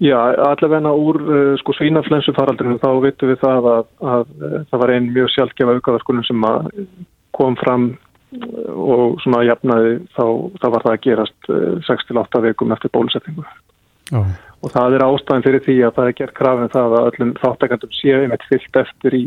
[0.00, 4.84] Já, allavegna úr uh, sko svínaflensu faraldrinu þá vitum við það að, að, að það
[4.84, 6.46] var einn mjög sjálfgefa aukaverkunum sem
[7.36, 7.90] kom fram
[8.30, 10.24] og svona jafnaði þá,
[10.60, 11.50] þá var það að gerast
[11.88, 13.44] 6-8 uh, vikum eftir bólusetningu.
[14.10, 14.22] Já.
[14.60, 17.94] Og það er ástæðin fyrir því að það er gert krafin það að öllum þáttakandum
[17.96, 19.22] séu með fyllt eftir í,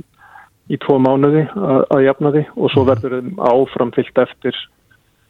[0.70, 2.92] í tvo mánuði að, að jafnaði og svo mhm.
[2.92, 4.62] verður þeim áfram fyllt eftir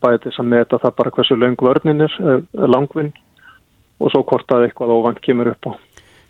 [0.04, 2.18] bæði þess að meta það bara hversu löng vörnin er,
[2.68, 3.14] langvinn
[4.04, 5.72] og svo hvort að eitthvað óvand kemur upp á.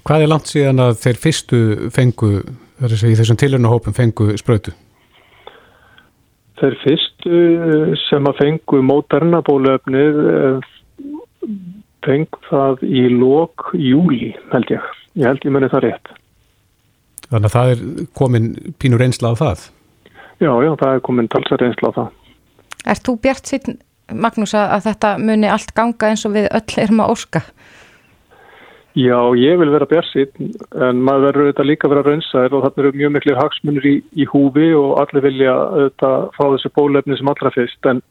[0.03, 1.59] Hvað er langt síðan að þeir fyrstu
[1.95, 2.31] fengu,
[2.83, 4.75] þessum tilhörnahópum fengu sprötu?
[6.61, 7.37] Þeir fyrstu
[8.07, 10.73] sem að fengu mótarna bólöfnið eh,
[12.05, 14.91] fengu það í lók júli held ég.
[15.19, 16.11] Ég held ég menni það rétt.
[17.29, 17.81] Þannig að það er
[18.17, 19.65] komin pínur reynsla á það?
[20.43, 22.09] Já, já, það er komin talsar reynsla á það.
[22.83, 23.81] Er þú bjart síðan
[24.13, 27.41] Magnús að þetta muni allt ganga eins og við öll erum að orska?
[27.41, 27.53] Já,
[28.93, 30.51] ég vil vera björnsinn
[30.85, 33.93] en maður verður auðvitað líka að vera raunsæður og þarna eru mjög miklu hagsmunir í,
[34.21, 37.89] í húfi og allir vilja auðvitað fá þessi bólefni sem allra fyrst.
[37.89, 38.03] En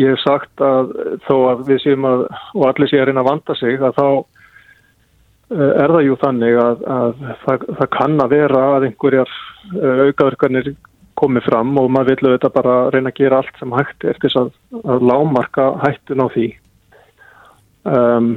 [0.00, 0.92] ég hef sagt að
[1.24, 4.06] þó að við séum að og allir séu að reyna að vanda sig að þá
[5.56, 9.34] eh, er það jú þannig að, að það, það kann að vera að einhverjar
[9.72, 10.72] eh, aukaverkanir
[11.20, 14.36] komið fram og maður vil auðvitað bara reyna að gera allt sem hægt er til
[14.40, 14.54] að,
[14.84, 16.48] að lámarka hættun á því.
[17.88, 18.32] Um,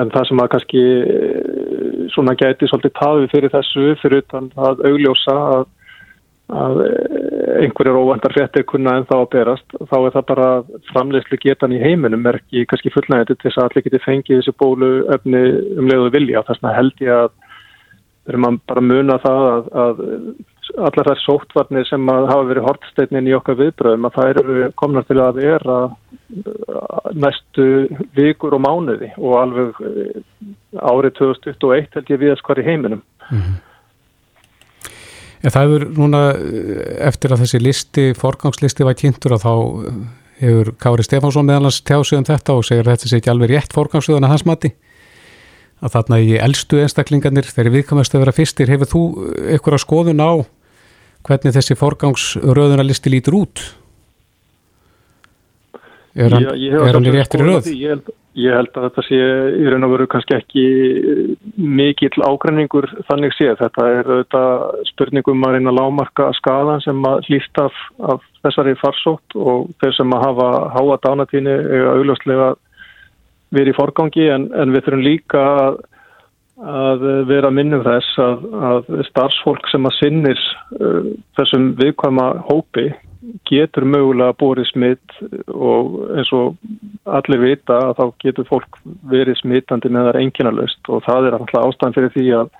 [0.00, 4.84] en það sem að kannski eh, svona gæti svolítið tafið fyrir þessu fyrir utan að
[4.88, 5.64] augljósa að,
[6.62, 6.80] að
[7.62, 10.48] einhverjar óvandar frettir kunna en þá að berast þá er það bara
[10.90, 14.56] framleyslu getan í heiminum er ekki kannski fullnægði til þess að allir geti fengið þessi
[14.62, 15.42] bólu öfni
[15.76, 16.44] um leiðu vilja.
[16.48, 17.30] Þess að held ég að
[18.26, 20.02] verður maður bara muna það að, að
[20.78, 25.18] allar þær sóttvarnir sem hafa verið hortsteinin í okkar viðbröðum að það eru komnar til
[25.20, 27.66] að vera uh, næstu
[28.16, 29.90] vikur og mánuði og alveg uh,
[30.80, 33.02] árið 2021 held ég viðast hvar í heiminum.
[33.28, 33.56] Mm -hmm.
[35.50, 36.38] það er núna uh,
[37.08, 39.54] eftir að þessi listi, forgangslisti var kynntur og þá
[40.42, 43.72] hefur Kári Stefánsson meðalans tjásið um þetta og segir að þetta sé ekki alveg rétt
[43.76, 44.72] forgangsliðan að hans mati
[45.82, 49.02] að þarna í eldstu einstaklingarnir þegar viðkomast að vera fyrstir, hefur þú
[49.50, 50.32] eitthvað skoðun á
[51.26, 53.62] hvernig þessi forgangsröðunarlisti lítur út?
[56.12, 57.68] Er hann, Já, er hann í réttri röð?
[57.72, 59.20] Ég held, ég held að þetta sé
[59.62, 60.64] í raun og veru kannski ekki
[61.56, 63.54] mikill ágræningur þannig séð.
[63.62, 64.42] Þetta er þetta
[64.90, 67.78] spurningum að reyna lámarka skadan sem að hlýst af,
[68.12, 71.56] af þessari farsótt og þeir sem að hafa háa dánatíni
[71.94, 72.52] auðljóslega
[73.52, 75.80] verið í forgangi en, en við þurfum líka að
[76.62, 80.42] að vera minnum þess að, að starfsfólk sem að sinnir
[80.78, 82.90] uh, þessum viðkvæma hópi
[83.46, 85.16] getur mögulega bórið smitt
[85.54, 86.56] og eins og
[87.06, 91.68] allir vita að þá getur fólk verið smittandi með það enginalust og það er alltaf
[91.68, 92.50] ástæðan fyrir því að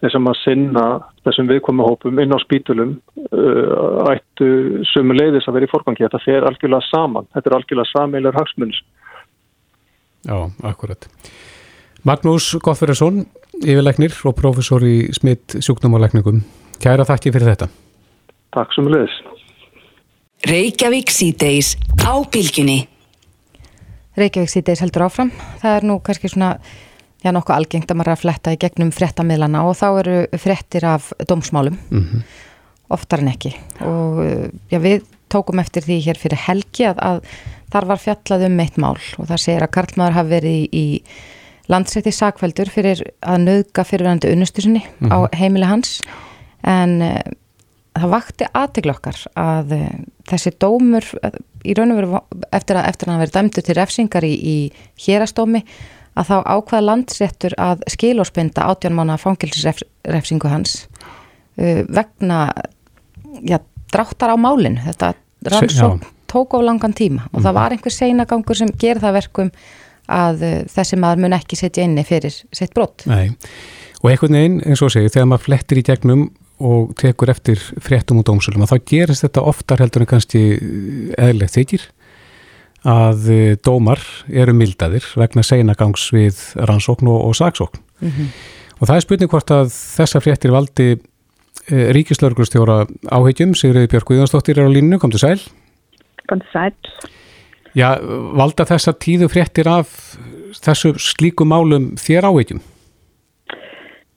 [0.00, 0.84] þessum að sinna
[1.26, 2.94] þessum viðkvæma hópum inn á spítulum
[3.30, 6.06] uh, ættu sumu leiðis að vera í forgangi.
[6.06, 7.28] Þetta fer algjörlega saman.
[7.34, 8.80] Þetta er algjörlega sameilar hagsmunns.
[10.24, 10.36] Já,
[10.68, 11.08] akkurat.
[12.08, 13.26] Magnús Gottfjörðarsson,
[13.60, 16.42] yfirleiknir og profesor í smitt sjúknumarleikningum.
[16.80, 17.68] Kæra þakki fyrir þetta.
[18.56, 19.16] Takk sem leðis.
[20.48, 22.78] Reykjavík síðdeis á bylginni.
[24.18, 25.32] Reykjavík síðdeis heldur áfram.
[25.60, 26.54] Það er nú kannski svona,
[27.20, 30.88] já nokkuð algengt að maður er að fletta í gegnum frettamilana og þá eru frettir
[30.88, 31.76] af dómsmálum.
[31.90, 32.22] Mm -hmm.
[32.90, 33.54] Oftar en ekki.
[33.80, 34.24] Og
[34.70, 37.20] já, við tókum eftir því hér fyrir helgi að, að
[37.70, 40.86] þar var fjallað um eitt mál og það segir að Karlmaður hafi verið í, í
[41.70, 45.14] landsrætti sakveldur fyrir að nöðga fyrirvændi unnustusinni mm -hmm.
[45.14, 45.38] á mhm.
[45.38, 46.00] heimili hans
[46.66, 47.20] en uh,
[47.98, 49.88] það vakti aðteglokkar að uh,
[50.28, 51.30] þessi dómur uh,
[51.64, 52.20] í raun og veru
[52.52, 54.72] eftir að, eftir að hann verið dæmdur til refsingar í, í
[55.06, 55.64] hérastómi
[56.14, 60.88] að þá ákvaða landsrættur að skilórspinda átjónmána fangilsrefsingu hans
[61.88, 62.50] vegna
[63.46, 63.58] já,
[63.92, 65.14] dráttar á málinn þetta
[65.46, 67.42] rannsók tók á langan tíma og mm -hmm.
[67.44, 67.60] það mhm.
[67.60, 69.50] var einhver seinagangur sem ger það verkum
[70.10, 73.06] að eh, þessi maður mun ekki setja inni fyrir sitt brott.
[73.10, 73.32] Nei,
[74.00, 76.28] og einhvern veginn eins og segju, þegar maður flettir í gegnum
[76.60, 80.42] og tekur eftir fréttum og dómsölum að þá gerist þetta oftar heldur en kannski
[81.16, 81.86] eðlegt þykir
[82.90, 87.80] að eh, dómar eru mildaðir vegna seinagangs við rannsókn og, og saksókn.
[88.00, 88.32] Mm -hmm.
[88.80, 90.88] Og það er spurning hvort að þessa fréttir valdi
[91.68, 95.40] e, ríkislauglustjóra áhegjum, Sigriði Björg Guðjónsdóttir er á línu, kom til sæl.
[96.30, 96.72] Kom til sæl.
[97.78, 97.94] Já,
[98.34, 99.90] valda þessa tíðu fréttir af
[100.58, 102.62] þessu slíku málum þér áveitjum?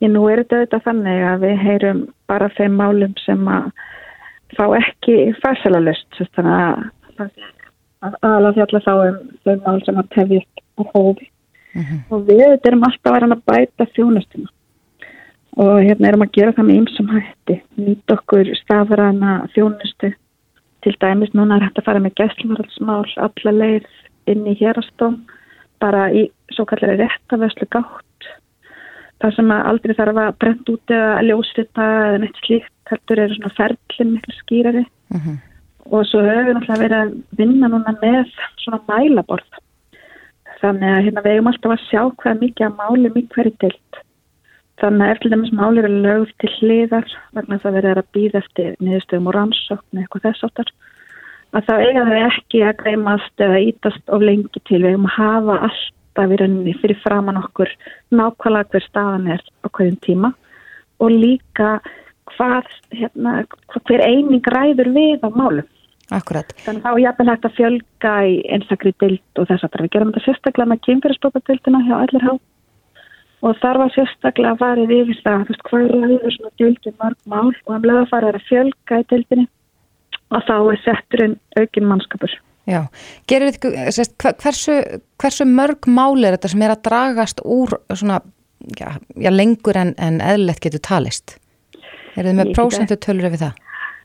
[0.01, 3.69] Ég nú er þetta auðvitað þannig að við heyrum bara þeim málum sem að
[4.57, 6.89] fá ekki færsalalust þannig
[7.21, 7.29] að
[8.03, 11.29] aðalega fjalla þá um þau mál sem að tefjast á hófi
[11.73, 12.01] mm -hmm.
[12.09, 14.49] og við erum alltaf að, að bæta þjónustuna
[15.63, 20.13] og hérna erum að gera það með ymsum hætti nýtt okkur stafræna þjónustu
[20.83, 23.87] til dæmis núna er hægt að fara með gæslumarhaldsmál alla leið
[24.31, 25.21] inn í hérastóm
[25.83, 28.29] bara í svo kallari réttaveslu gátt
[29.23, 33.57] það sem aldrei þarf að brenda út eða ljósrita eða neitt slíkt heldur eru svona
[33.57, 35.25] ferðlim miklu skýrari uh mhm.
[35.25, 35.37] -huh.
[35.95, 39.61] og svo höfum við náttúrulega verið að vinna núna með svona mælaborð
[40.61, 43.93] þannig að hérna, við hefum alltaf að sjá hvað mikið að máli mikið hverju deilt
[44.81, 48.41] þannig að eftir þess að máli eru lögð til hliðar vegna það verður að býða
[48.41, 50.71] eftir niðurstöðum og rannsókn eitthvað þess áttar
[51.53, 55.17] að þá eiga þau ekki að greimast eða ítast of lengi til við hefum að
[55.17, 57.73] hafa alltaf í rauninni fyrir framann okkur
[58.13, 60.33] nákvæmlega hver staðan er á hverjum tíma
[61.03, 61.75] og líka
[62.33, 63.43] hvað, hérna,
[63.83, 65.67] hver eining ræður við á málum.
[66.13, 66.49] Akkurat.
[66.65, 69.93] Þannig að þá er jafnvel hægt að fjölga í einstakri dild og þess að við
[69.95, 72.33] gerum þetta sérstaklega með kynfyrirsprópadildina hjá allir há
[73.43, 77.51] og þar var sérstaklega að farið yfir það, veist, hvað ræður svona dildin marg mál
[77.51, 79.47] og að bleða farið að fjölga í dildinni
[80.33, 82.37] og þá er setturinn aukinn mannskapur.
[82.63, 82.79] Já,
[83.27, 84.77] gerir þið, hversu,
[85.19, 88.21] hversu mörg mál er þetta sem er að dragast úr svona,
[88.79, 91.35] já, já lengur en, en eðlert getur talist?
[92.15, 93.59] Er þið með prósentu tölur yfir það?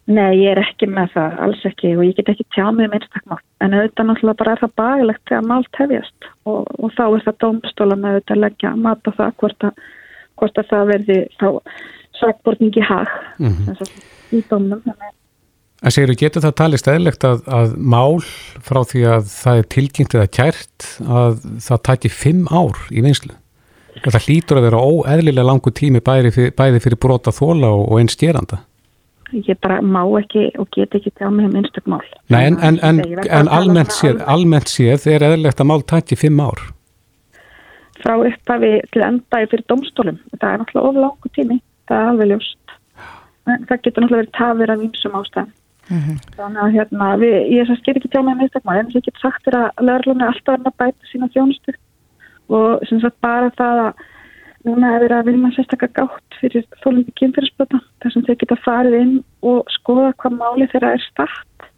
[0.09, 2.97] Nei, ég er ekki með það, alls ekki og ég get ekki tjá mig um
[2.97, 7.25] einstakmál en auðvitað náttúrulega bara er það bagilegt þegar mál tefjast og, og þá er
[7.27, 9.83] það dómstóla með auðvitað að leggja mata það hvort að,
[10.40, 11.49] hvort að það verði þá
[12.18, 13.92] sakbortningi hag mm -hmm.
[14.38, 14.83] í dómnum
[15.79, 18.18] En segir getur það talist eðlegt að, að mál
[18.66, 21.37] frá því að það er tilkynnt eða kært að
[21.68, 23.37] það tæti fimm ár í vinslu?
[24.03, 28.01] Það hlýtur að vera óeðlilega langu tími bæði fyrir, bæði fyrir brota þóla og, og
[28.01, 28.61] einn stjeranda.
[29.32, 32.04] Ég bara má ekki og get ekki tjá mig um einstak mál.
[32.32, 36.40] Nei, en, en, en, en almennt, séð, almennt séð er eðlilegt að mál tætti fimm
[36.40, 36.62] ár?
[38.00, 40.20] Frá upphafi til endaði fyrir domstólum.
[40.38, 41.60] Það er náttúrulega of langu tími,
[41.90, 42.76] það er alveg ljóst.
[43.48, 45.54] Það getur náttúrulega verið tafir af einsum ástæðum.
[45.88, 46.16] Mm -hmm.
[46.36, 49.20] Þannig að hérna, við, ég sker ekki tjá mig um einstak mál, en ég get
[49.20, 51.72] sagt þér að lögurlunni alltaf er að bæta sína þjónustu
[52.48, 53.92] og sem sagt bara það að
[54.68, 58.96] núna er verið að vilja sérstaklega gátt fyrir þólandi kynfyrirsblöta þar sem þau geta farið
[59.00, 59.14] inn
[59.50, 61.68] og skoða hvað máli þeirra er start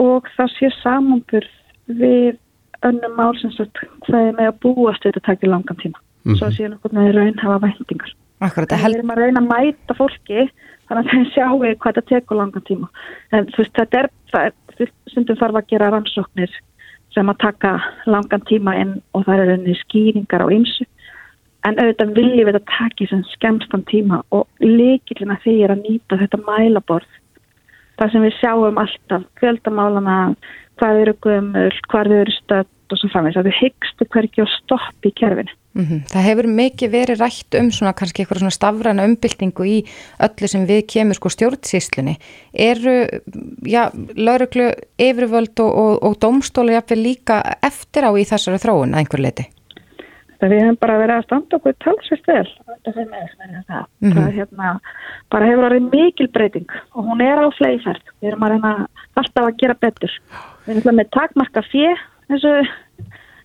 [0.00, 1.52] og það sé samanburð
[2.00, 2.38] við
[2.86, 5.98] önnum mál sem sagt hvað er með að búast þetta takir langan tíma.
[5.98, 6.38] Mm -hmm.
[6.38, 8.12] svo sé náttúrulega með raun hafa væntingar.
[8.40, 8.94] Akkurat, það hel...
[8.94, 10.40] er að reyna að mæta fólki
[10.88, 12.88] þannig að það sjáu hvað þetta tekur langan tíma.
[13.32, 16.52] En þú veist þetta er, er stundum þarf að gera rannsóknir
[17.14, 17.72] sem að taka
[18.06, 20.86] langan tíma inn og það er einni skýringar á ymsu
[21.68, 26.18] en auðvitað viljum við þetta taki sem skemstan tíma og líkilina því er að nýta
[26.20, 27.18] þetta mælaborð
[28.00, 30.18] þar sem við sjáum alltaf kvöldamálana,
[30.80, 35.12] hvað eru gömul, hvað eru stödd og svo framvegs að við hyggstu hverki og stoppi
[35.12, 35.54] í kerfinu.
[35.72, 36.00] Mm -hmm.
[36.12, 39.78] Það hefur mikið verið rætt um svona kannski eitthvað svona stafræna umbyltingu í
[40.20, 42.18] öllu sem við kemur sko stjórnsíslunni.
[42.52, 43.08] Eru,
[43.64, 48.98] já, lauruglu, yfirvöld og, og, og domstólu jafnveg líka eftir á í þessari þróun að
[49.00, 49.48] einhver leiti?
[50.42, 52.48] Það við hefum bara verið að standa okkur talsvist vel.
[52.82, 54.14] Það, mm -hmm.
[54.16, 54.70] það hérna,
[55.30, 58.08] bara hefur verið mikil breyting og hún er á fleiðferð.
[58.18, 58.72] Við erum að reyna
[59.14, 60.16] alltaf að gera betur.
[60.66, 61.94] Við erum með takmarka fjö
[62.32, 62.72] eins og,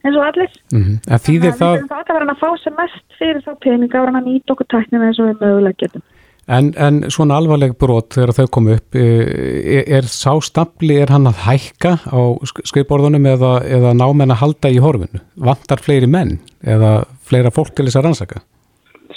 [0.01, 0.97] eins og allir mm -hmm.
[1.13, 4.09] að þýðir það við þurfum að vera að fá sem mest fyrir þá peninga og
[4.09, 6.03] að nýta okkur tæknina eins og við mögulega getum
[6.47, 11.27] En, en svona alvarleg brot þegar þau komu upp er, er sá stafli, er hann
[11.27, 12.21] að hækka á
[12.63, 15.19] skrifborðunum eða, eða námenn að halda í horfinu?
[15.35, 18.41] Vantar fleiri menn eða fleira fólk til þess að rannsaka?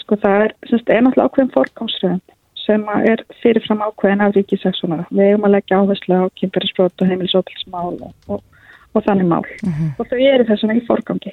[0.02, 2.22] Sko það er, semst, er náttúrulega ákveðin fórgámsröðum
[2.60, 5.06] sem er fyrirfram ákveðin af ríkisæksunar.
[5.14, 8.42] Við hefum að leggja áherslu á kynferðisbrot og heimilisótilsmál og, og
[8.94, 9.72] og þannig mál uh mhm.
[9.72, 9.90] -huh.
[9.98, 11.32] og þau eru þess vegna í forgangi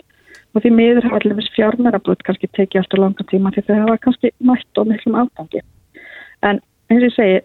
[0.53, 3.97] og því miður hafa allir mis fjármærabröð kannski tekið alltaf langan tíma því þau hafa
[4.05, 5.62] kannski mætt og miklum ágangi
[6.49, 7.39] en eins og ég segi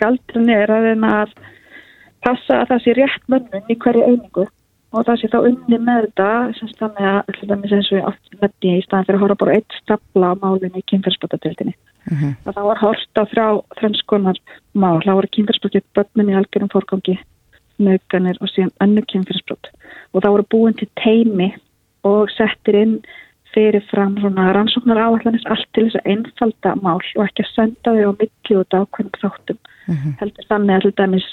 [0.00, 1.34] galdrin er að að
[2.26, 4.46] passa að það sé rétt mönnum í hverju einingu
[4.96, 6.28] og það sé þá unni með þetta
[6.58, 9.56] sem stannig að alltaf eins og ég með því í staðan fyrir að horfa bara
[9.58, 12.20] eitt stapla á málinu í kynferðsbótatildinni uh mhm.
[12.22, 12.34] -huh.
[12.46, 13.46] að það var horta frá
[13.80, 14.38] þrennskonar
[14.74, 17.18] mál, það voru kynferðsbótið börnum í algjörum fórgangi
[17.78, 19.70] nöganir og síðan önnu kynfyrirsbrot
[20.12, 21.52] og það voru búin til teimi
[22.06, 22.94] og settir inn
[23.56, 27.94] fyrir fram svona rannsóknar áallanist allt til þess að einfalda mál og ekki að senda
[27.96, 30.16] þau á milli út ákveðum þáttum mm -hmm.
[30.20, 31.28] heldur þannig að til dæmis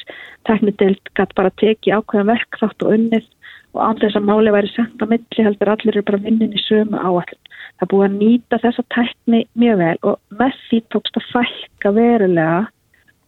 [0.48, 3.28] teknideild gæti bara teki ákveðum verk þátt og unnið
[3.74, 6.62] og án þess að máli væri sendt á milli heldur allir eru bara vinnin í
[6.68, 7.42] sömu áallin.
[7.80, 12.60] Það búið að nýta þessa tækni mjög vel og með því tókst að fælka verulega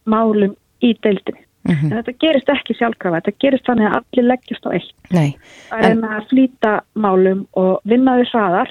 [0.06, 1.45] málum í deildinni.
[1.66, 1.90] Mm -hmm.
[1.90, 4.92] En þetta gerist ekki sjálfkrafa, þetta gerist þannig að allir leggjast á eitt.
[5.10, 5.30] Nei.
[5.70, 6.04] Það er en...
[6.04, 8.70] að flýta málum og vinna við hraðar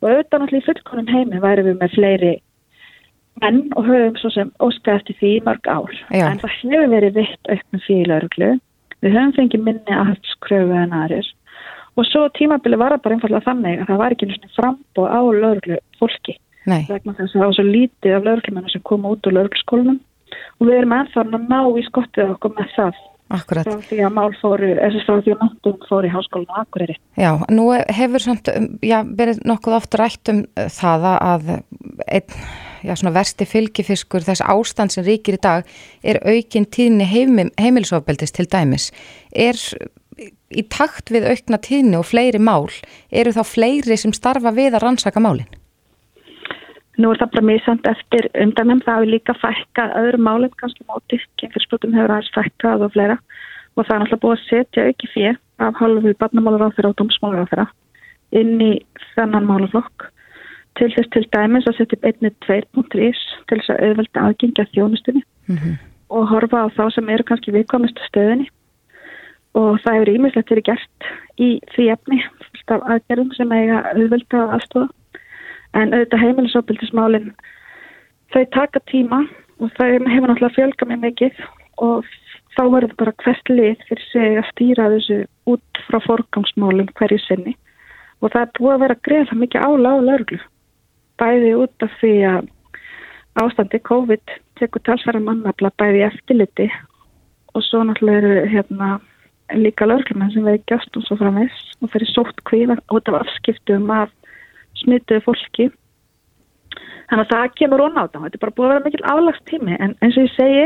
[0.00, 2.34] og auðvitað náttúrulega í fullkonum heimi væri við með fleiri
[3.42, 5.94] menn og höfum svo sem óskæði eftir því mörg ár.
[6.10, 6.26] Já.
[6.30, 8.50] En það hefur verið vitt auknum fyrir lauruglu.
[9.02, 11.28] Við höfum fengið minni aðhaldskröfu en aðrir
[11.94, 15.20] og svo tímabili var það bara einfallega þannig að það var ekki náttúrulega frambóð á
[15.22, 16.34] lauruglu fólki.
[16.64, 16.82] Nei.
[16.88, 20.00] Vegna þess að það var svo lítið af lauruglumennu sem koma út úr laurugluskólunum
[20.60, 23.02] og við erum ennþann að ná í skottið okkur með það.
[23.34, 23.66] Akkurat.
[23.66, 26.98] Frá því að mál fóru, eða frá því að náttúrum fóru í háskólinu Akureyri.
[27.18, 28.50] Já, nú hefur samt,
[28.84, 30.44] já, verið nokkuð oft rætt um
[30.76, 31.50] það að
[32.04, 32.36] einn
[32.84, 35.68] já, svona versti fylgifiskur þess ástand sem ríkir í dag
[36.04, 38.90] er aukin tíðni heimil, heimilisofbeldist til dæmis.
[39.32, 39.58] Er
[40.54, 42.68] í takt við aukna tíðni og fleiri mál,
[43.10, 45.50] eru þá fleiri sem starfa við að rannsaka málinn?
[46.94, 51.18] Nú er það bara samt eftir umdæmum, það hefur líka fækkað öðrum málum, kannski móti,
[51.42, 53.16] kemfyrsbrotum hefur aðeins fækkað og fleira.
[53.74, 56.98] Og það er náttúrulega búið að setja auki fyrir af hálfu barnamálar á þeirra og
[57.00, 57.66] dómsmálar á þeirra
[58.38, 58.72] inn í
[59.16, 60.06] þennan málaflokk.
[60.78, 63.20] Til þess til dæmis að setja upp einnið 2.is
[63.50, 65.76] til þess að auðvelda aðgengja þjónustunni mm -hmm.
[66.14, 68.48] og horfa á þá sem eru kannski viðkomistu stöðinni
[69.54, 72.18] og það eru ímislegt verið gert í því efni
[72.74, 74.88] af aðgerðum sem eiga auðvelda aðstofa
[75.74, 77.32] en auðvitað heimilisopildismálinn
[78.34, 79.24] þau taka tíma
[79.60, 81.42] og það hefur náttúrulega fjölga með mikið
[81.84, 82.08] og
[82.54, 85.20] þá verður bara hvert lið fyrir sig að stýra þessu
[85.50, 87.54] út frá forgangsmálum hverju sinni.
[88.22, 90.40] Og það er búið að vera greið mikið ála á lauruglu
[91.20, 92.50] bæði út af því að
[93.42, 96.68] ástandi COVID tekur talsverða mannabla bæði eftirliti
[97.54, 98.90] og svo náttúrulega eru hérna
[99.54, 103.90] líka löglumenn sem veið gæst og svo framins og fyrir sótt kvíða út af afskiptum
[103.90, 104.10] af
[104.84, 105.68] smituðu fólki.
[107.10, 109.76] Þannig að það kemur ón á það þetta er bara búið að vera mikil aflagstími
[109.76, 110.64] en eins og ég segi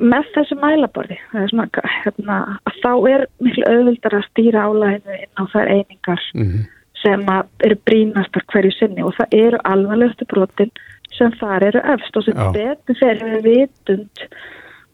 [0.00, 1.16] með þessu mælaborði
[1.50, 1.66] svona,
[2.04, 2.36] hérna,
[2.78, 6.68] þá er miklu auðvildar að stýra álæðinu inn á þær einingar mm -hmm
[7.00, 7.26] sem
[7.64, 9.04] eru brínastar hverju sinni.
[9.04, 10.72] Og það eru alvarlegustu brotin
[11.16, 12.16] sem þar eru efst.
[12.16, 12.48] Og sem Já.
[12.56, 14.24] betur fyrir við vitund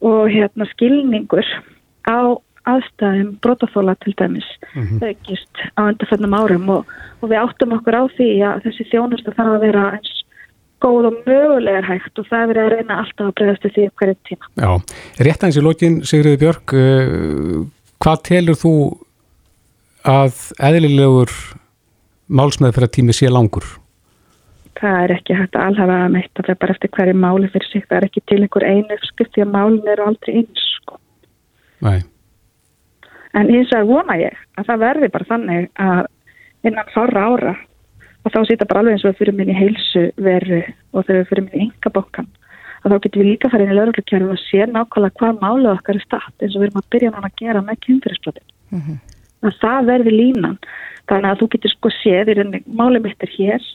[0.06, 1.46] og hérna skilningur
[2.06, 2.36] á
[2.66, 5.08] aðstæðum brotaþóla til dæmis mm -hmm.
[5.08, 6.86] aukist á undarfennum árum og,
[7.20, 10.16] og við áttum okkur á því að þessi þjónustu þarf að vera eins
[10.80, 14.16] góð og mögulegar hægt og það er verið að reyna alltaf að bregðast því hverju
[14.28, 14.44] tíma.
[14.60, 14.70] Já,
[15.24, 17.64] rétt aðeins í lokin Sigriði Björg, uh,
[18.02, 18.74] hvað telur þú
[20.06, 20.34] að
[20.68, 21.32] eðlilegur
[22.28, 23.66] málsmeð fyrir að tími sé langur?
[24.76, 27.48] Það er ekki hægt að alhafa að meitt að það er bara eftir hverju máli
[27.54, 27.86] fyrir sig.
[27.88, 30.66] Það er ekki til einhver einu því að málin eru aldrei eins.
[30.76, 30.98] Sko.
[31.86, 32.02] Nei.
[33.36, 36.04] En eins og vona ég að það verði bara þannig að
[36.66, 37.54] innan fára ára
[38.24, 40.62] og þá sýta bara alveg eins og við fyrir minni heilsu veru
[40.92, 42.30] og þegar við fyrir minni yngabokkan
[42.82, 45.98] að þá getum við líka farið inn í lauruglukerfi og sé nákvæmlega hvað málið okkar
[45.98, 48.46] er statt eins og við erum að byrja núna að gera með kynfyrirsbrotin.
[48.70, 48.98] Mm -hmm.
[49.46, 50.58] Að það verði línan
[51.10, 53.66] Þannig að þú getur sko séð í rauninni málið mitt er hér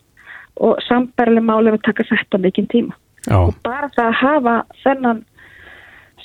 [0.67, 2.97] og sambarileg málið að taka þetta mikinn tíma.
[3.27, 3.37] Já.
[3.37, 5.21] Og bara það að hafa þennan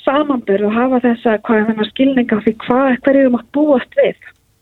[0.07, 4.17] samanbyrg og hafa þessa hvað er skilninga fyrir hvað, hverju þú mátt búast við.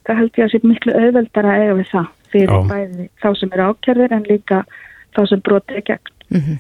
[0.06, 2.68] Það held ég að sé miklu auðveldar að eiga við það fyrir Já.
[2.72, 4.62] bæði þá sem eru ákjörðir en líka
[5.16, 6.14] þá sem brotið er gegn.
[6.26, 6.58] Mm -hmm.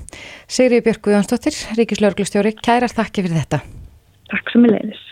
[0.47, 3.59] Sigriði Björg Guðjónsdóttir, Ríkislauglustjóri, kærar þakki fyrir þetta.
[4.29, 5.03] Takk sem ég leiðis.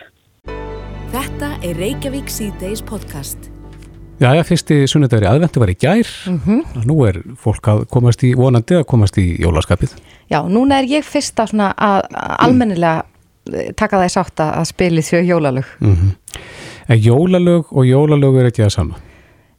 [1.14, 3.50] Þetta er Reykjavík C-Days podcast.
[4.22, 6.86] Já, já, fyrsti sunnudagri aðvendu var í gær mm -hmm.
[6.86, 9.96] nú er fólk að komast í vonandi að komast í jólaskapið
[10.30, 12.06] Já, núna er ég fyrst að, að
[12.38, 13.04] almennilega.
[13.76, 16.14] Taka það í sátt að spili þjó jólalög mm -hmm.
[16.88, 19.02] En jólalög og jólalög er ekki það sama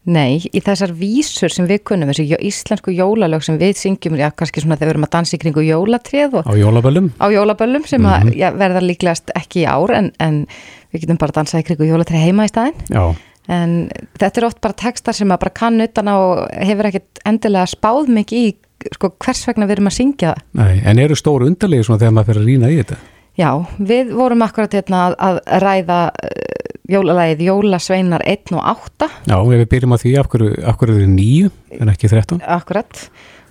[0.05, 4.61] Nei, í þessar vísur sem við kunnum, þessi íslensku jólalög sem við syngjum, já, kannski
[4.61, 6.45] svona þegar við erum að dansa í kringu jólatrið og...
[6.45, 7.07] Á jólaböllum?
[7.17, 8.13] Á jólaböllum sem mm -hmm.
[8.13, 8.37] að mhm.
[8.37, 10.45] já, verða líklegast ekki í ár en, en
[10.93, 12.77] við getum bara að dansa í kringu jólatrið heima í staðin.
[12.89, 13.15] Já
[13.51, 17.25] en þetta er oft bara textar sem maður bara kann utan á og hefur ekkert
[17.29, 18.53] endilega spáð mikið í
[18.95, 20.45] sko, hvers vegna við erum að syngja það.
[20.61, 22.97] Nei, en eru stóru undarlegi svona þegar maður fyrir að rýna í þetta?
[23.35, 23.49] Já,
[23.83, 29.09] við vorum akkurat hérna að ræða uh, jólalægið Jólasveinar 1 og 8.
[29.27, 32.39] Já, við byrjum á því af hverju, af hverju er nýju en ekki 13.
[32.55, 33.01] Akkurat,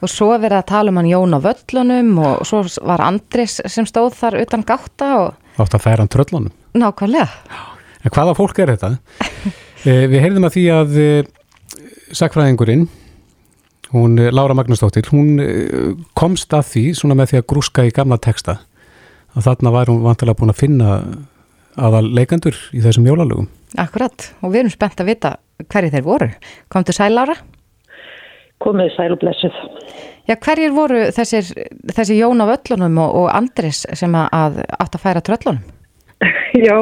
[0.00, 3.88] og svo verið að tala um hann Jón á völlunum og svo var Andris sem
[3.88, 5.38] stóð þar utan gátta og...
[5.60, 6.54] Átt að færa hann tröllunum.
[6.80, 7.28] Nákvæmlega.
[8.04, 8.94] En hvaða fólk er þetta?
[9.84, 11.26] Eh, við heyrðum að því að eh,
[12.16, 12.86] sakfræðingurinn,
[13.90, 15.36] hún eh, Laura Magnúsdóttir, hún
[16.16, 18.54] komst að því svona með því að grúska í gamla texta
[19.34, 20.90] að þarna var hún vantilega búin að finna
[21.74, 23.50] aðal leikandur í þessum jólalögum.
[23.80, 25.36] Akkurat, og við erum spennt að vita
[25.70, 26.30] hverju þeir voru.
[26.70, 27.36] Komdu sæl ára?
[28.62, 29.56] Komið sæl og blessuð.
[30.24, 31.50] Já, hverjir voru þessir,
[31.92, 35.64] þessi Jón á öllunum og, og Andris sem að átt að færa tröllunum?
[36.66, 36.76] Já,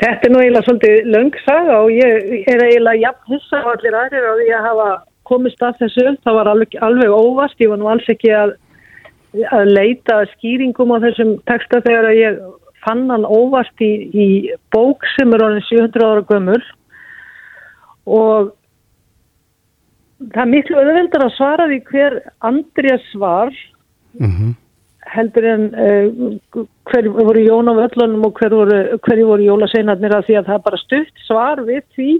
[0.00, 4.30] þetta er nú eiginlega svolítið löngsaga og ég er eiginlega jafn hissa á allir aðrir
[4.32, 4.88] og ég hafa
[5.28, 6.06] komist að þessu.
[6.24, 8.56] Það var alveg, alveg óvast, ég var nú alls ekki að,
[9.34, 12.42] að leita skýringum á þessum texta þegar ég
[12.84, 14.26] fann hann óvast í, í
[14.74, 16.60] bók sem er orðin 700 ára gömul
[18.04, 18.52] og
[20.20, 22.18] það er miklu öðveldar að svara því hver
[22.50, 23.50] Andrés var
[24.20, 24.52] mm -hmm.
[25.16, 30.26] heldur en uh, hver voru Jón á völlunum og hver voru, hver voru jólaseinarnir að
[30.26, 32.10] því að það er bara stutt svar við því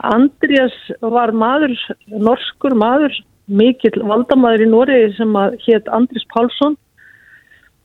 [0.00, 1.76] Andrés var maður,
[2.08, 3.12] norskur maður
[3.50, 5.34] mikill valdamaður í Nóri sem
[5.66, 6.76] hétt Andrés Pálsson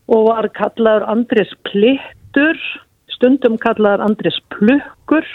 [0.08, 2.60] og var kallaður Andrés Plittur
[3.16, 5.26] stundum kallaður Andrés Plukkur.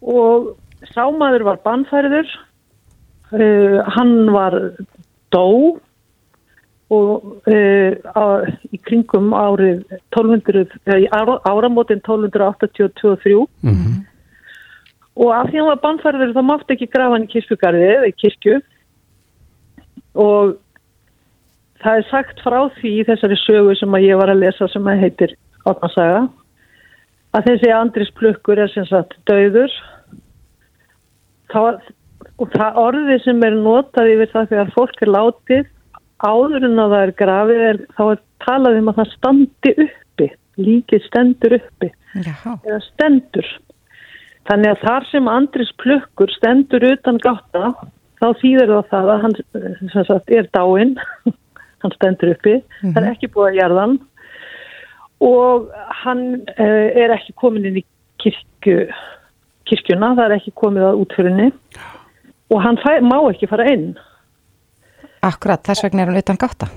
[0.00, 0.54] Og
[0.92, 2.28] sámaður var bannfæriður
[3.32, 4.56] uh, hann var
[5.34, 5.78] dó
[6.86, 8.24] og uh, á,
[8.70, 9.82] í kringum árið
[10.14, 13.96] 1200, uh, áramótin 1282-3 mm -hmm.
[15.16, 18.14] og af því hann var bannfæriður þá mátti ekki grafa hann í kirkjugarði eða í
[18.22, 18.60] kirkju
[20.16, 20.56] og
[21.82, 24.88] það er sagt frá því í þessari sögu sem að ég var að lesa sem
[24.90, 25.36] að heitir
[25.66, 26.26] Átnarsaga
[27.36, 29.72] að þessi Andris Plukkur er sem sagt döður
[31.52, 31.80] það,
[32.40, 35.68] og það orði sem er notað yfir það þegar fólk er látið
[36.24, 40.28] áður en að það er grafið er, þá er talað um að það standi uppi
[40.56, 41.92] líkið stendur uppi.
[42.16, 42.54] Jaha.
[42.64, 43.48] eða stendur.
[44.48, 47.72] Þannig að þar sem Andris Plukkur stendur utan gáta
[48.20, 49.36] þá þýðir það það að hann
[50.08, 50.94] sagt, er dáinn
[51.82, 52.94] hann stendur uppi, mm -hmm.
[52.94, 53.98] það er ekki búið að gerðan
[55.26, 55.68] og
[56.02, 56.24] hann
[56.56, 57.84] uh, er ekki komin inn í
[58.22, 58.86] kirkju,
[59.68, 61.50] kirkjuna, það er ekki komið að útfyrinni
[62.52, 63.94] og hann fæ, má ekki fara inn.
[65.26, 66.68] Akkurat, þess vegna er hann utan gáta?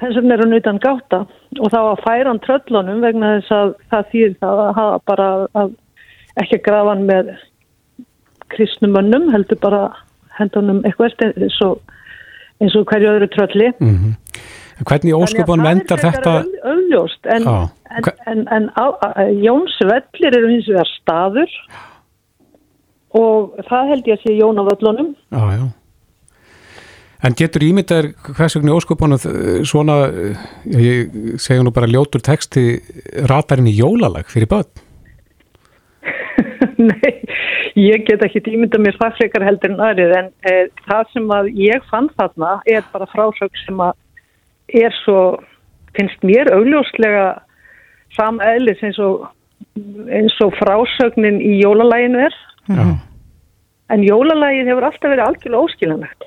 [0.00, 1.20] Þess vegna er hann utan gáta
[1.60, 5.28] og þá að færa hann tröllunum vegna þess að það þýr það að hafa bara
[5.54, 5.74] að
[6.42, 7.30] ekki að grafa hann með
[8.54, 9.82] kristnumönnum, heldur bara
[10.38, 11.80] hendunum eitthvað eins og,
[12.60, 13.72] eins og hverju öðru trölli.
[13.78, 14.42] Mm -hmm.
[14.84, 16.44] Hvernig ósköpunum endar þetta?
[16.66, 18.86] Ölljóst, en, en, en, en á,
[19.30, 21.50] Jónsvellir eru hins vegar staður
[23.14, 25.14] og það held ég að sé Jón af öllunum.
[25.30, 25.66] Já, já.
[27.24, 29.20] En getur ímyndar hvers vegna ósköpunum
[29.64, 29.94] svona,
[30.68, 32.82] ég segja nú bara ljótur texti,
[33.30, 34.68] ratarinn í jólalag fyrir börn?
[36.90, 37.23] Nei,
[37.78, 40.54] ég get ekki ímynda mér það frekar heldur en aðrið en e,
[40.86, 43.96] það sem að ég fann þarna er bara frásög sem að
[44.84, 45.40] er svo,
[45.96, 47.26] finnst mér augljóslega
[48.14, 49.26] sama eðlis eins og,
[50.06, 52.38] eins og frásögnin í jólalæginu er.
[52.64, 52.84] Já.
[53.92, 56.24] en jólalægin hefur alltaf verið algjörlega óskiljanlegt.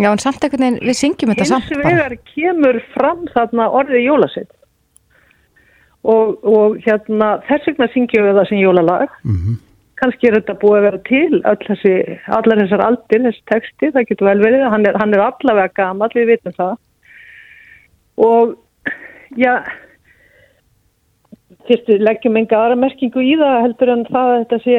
[0.00, 1.88] Já en samt ekkert en við syngjum þetta samt bara.
[1.88, 4.52] Hins vegar kemur fram þarna orðið jólasett
[6.02, 9.18] og, og hérna þess vegna syngjum við það sem jólalag.
[9.24, 9.58] Mm -hmm.
[10.00, 11.94] Kannski er þetta búið að vera til þessi,
[12.38, 16.10] allar þessar aldir, þessi texti það getur vel verið, hann er, hann er allavega gamal,
[16.14, 16.74] við vitum það
[18.20, 18.56] og
[19.38, 19.54] já
[21.68, 24.76] fyrstu leggjum enga aðra merkingu í það heldur en það að þetta sé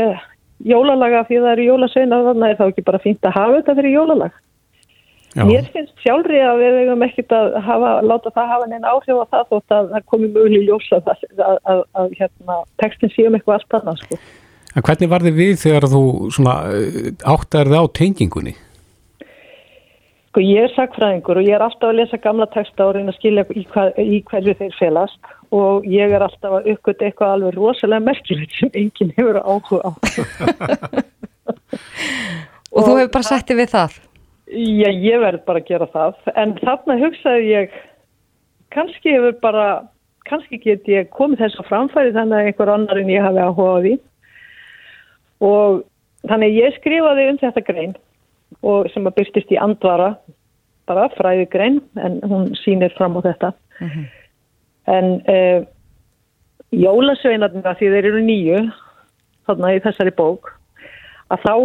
[0.72, 3.96] jólalaga því það eru jólasveina þannig er það ekki bara fínt að hafa þetta fyrir
[3.98, 4.40] jólalag
[5.32, 5.46] Já.
[5.48, 9.26] Mér finnst sjálfri að við hefum ekkert að hafa, láta það hafa neina áhrif á
[9.32, 13.62] það þótt að það komi möguleg ljósa að, að, að, að hérna, textin séum eitthvað
[13.62, 14.20] allt annað sko.
[14.72, 16.04] En hvernig var þið við þegar þú
[17.28, 18.54] áttar það á tengingunni?
[20.32, 23.18] Sko ég er sakfræðingur og ég er alltaf að lesa gamla texta og reyna að
[23.18, 27.58] skilja í, hva, í hverju þeir felast og ég er alltaf að uppgöta eitthvað alveg
[27.58, 29.92] rosalega merkilegt sem enginn hefur áhuga á.
[32.72, 33.98] og, og þú hefur bara sættið við það?
[34.52, 37.76] Já, ég verð bara að gera það en þarna hugsaði ég
[38.72, 39.68] kannski hefur bara,
[40.32, 43.76] kannski get ég komið þess að framfæri þannig að einhver annar en ég hafi áhuga
[43.76, 43.94] á því
[45.42, 45.84] og
[46.30, 47.96] þannig ég skrifaði um þetta grein
[48.62, 50.14] og sem að byrstist í andvara
[50.90, 53.54] bara fræðigrein en hún sýnir fram á þetta.
[53.82, 54.06] Mm -hmm.
[54.88, 55.60] en uh,
[56.72, 58.60] jólasveinarnir því þeir eru nýju
[59.48, 60.54] þarna í þessari bók
[61.30, 61.56] að þá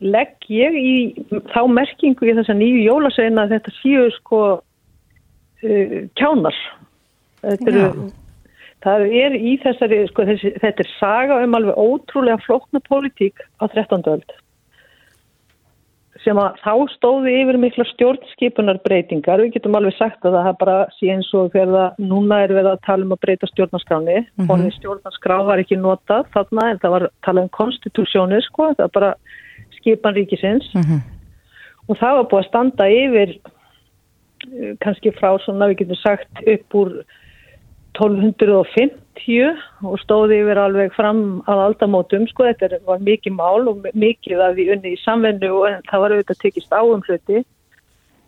[0.00, 0.96] legg ég í
[1.54, 6.56] þá merkingu í þessa nýju jólasveina þetta séu sko uh, kjánar.
[7.42, 8.10] Þetta eru
[8.84, 13.64] Það er í þessari, sko, þessi, þetta er saga um alveg ótrúlega flóknu pólitík á
[13.72, 14.04] 13.
[14.12, 14.34] öld
[16.24, 19.42] sem að þá stóði yfir mikla stjórnskipunar breytingar.
[19.44, 22.68] Við getum alveg sagt að það bara sé eins og þegar það núna er við
[22.70, 24.70] að tala um að breyta stjórnarskráni mm -hmm.
[24.78, 29.14] stjórnarskrá var ekki notað þarna en það var tala um konstitúsjónir sko, það bara
[29.76, 31.00] skipan ríkisins mm -hmm.
[31.88, 33.28] og það var búið að standa yfir
[34.54, 37.04] eh, kannski frá svona við getum sagt upp úr
[37.94, 41.20] 1250 og stóði yfir alveg fram
[41.50, 45.78] að aldamótum sko, þetta var mikið mál og mikið af því unni í samvennu og
[45.90, 47.44] það var auðvitað tekist áum hluti.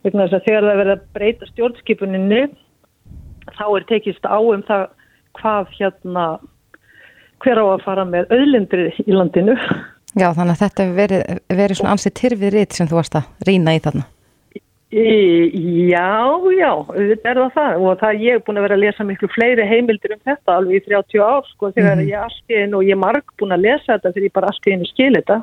[0.07, 2.43] Vegna þess að þegar það verið að breyta stjórnskipuninni
[3.59, 4.89] þá er tekist áum það
[5.41, 6.27] hvað hérna
[7.45, 9.59] hver á að fara með öðlindri í landinu.
[10.17, 13.75] Já þannig að þetta verið, verið svona ansið tyrfið ritt sem þú varst að rýna
[13.77, 14.07] í þarna
[14.87, 19.07] Já, já, þetta er það það og það ég er búin að vera að lesa
[19.07, 22.11] miklu fleiri heimildir um þetta alveg í 30 ár sko þegar mm.
[22.12, 24.76] ég einu og ég er marg búin að lesa þetta þegar ég bara allt í
[24.76, 25.41] einu skil þetta.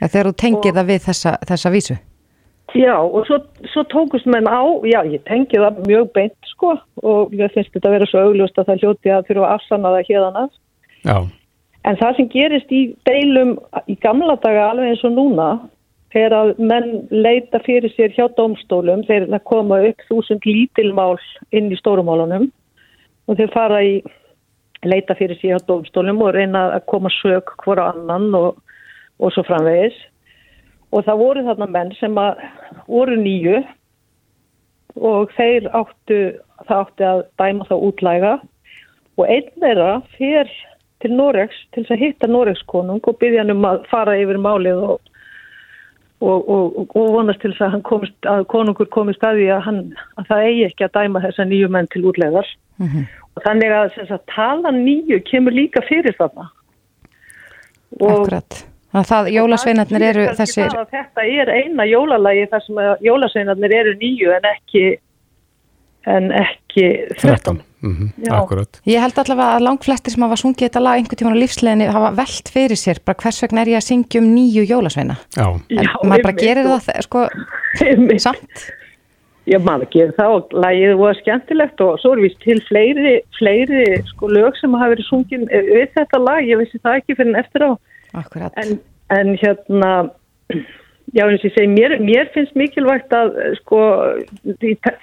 [0.00, 1.96] Ja, þegar þú tengið og, það við þessa, þessa vísu?
[2.74, 3.38] Já og svo,
[3.70, 6.74] svo tókust menn á, já ég tengið það mjög beint sko
[7.06, 9.94] og ég finnst þetta að vera svo augljóst að það hljóti að fyrir að afsanna
[9.94, 10.50] það hérðan að.
[11.04, 11.16] Já.
[11.84, 13.54] En það sem gerist í deilum
[13.86, 15.48] í gamla daga alveg eins og núna
[16.14, 21.16] þegar að menn leita fyrir sér hjá domstólum, þeir koma upp þúsund lítilmál
[21.50, 22.50] inn í stórumálunum
[23.26, 23.96] og þeir fara í
[24.86, 28.60] leita fyrir sér hjá domstólum og reyna að koma sög hvora annan og,
[29.18, 29.96] og svo framvegis.
[30.94, 32.44] Og það voru þarna menn sem að
[32.86, 33.62] voru nýju
[35.02, 36.18] og þeir áttu,
[36.68, 38.36] það áttu að dæma þá útlæga.
[39.18, 40.52] Og einn þeirra fyrir
[41.02, 44.84] til Noregs til þess að hitta Noregskonung og byggja hann um að fara yfir málið
[44.92, 45.13] og
[46.24, 49.80] og, og, og vonast til þess að, komist, að konungur komist að því að, hann,
[50.18, 52.50] að það eigi ekki að dæma þessa nýju menn til útlegar
[52.80, 53.08] mm -hmm.
[53.34, 56.50] og þannig að, að tala nýju kemur líka fyrir þarna.
[58.00, 58.64] Akkurat.
[58.94, 64.84] Það, jólasveinarnir eru þessir Þetta er eina jólalagi þar sem jólasveinarnir eru nýju en ekki
[66.10, 66.86] en ekki
[67.20, 68.68] 13 mm -hmm.
[68.86, 72.10] Ég held allavega að langflestir sem hafa sungið þetta lag einhvern tíman á lífsleginni hafa
[72.20, 75.16] veld fyrir sér bara hvers vegna er ég að syngja um nýju jólasveina?
[75.36, 75.46] Já.
[75.70, 77.28] en Já, maður bara gerir það sko
[78.18, 78.72] samt.
[79.44, 83.84] Já, maður gerir það og lagið var skemmtilegt og svo er vist til fleiri, fleiri
[84.08, 87.42] sko lög sem hafa verið sungið við þetta lag, ég vissi það ekki fyrir en
[87.42, 87.70] eftir á.
[88.62, 88.80] En,
[89.10, 89.90] en hérna
[91.12, 93.80] Já, eins og ég segi, mér, mér finnst mikilvægt að, sko,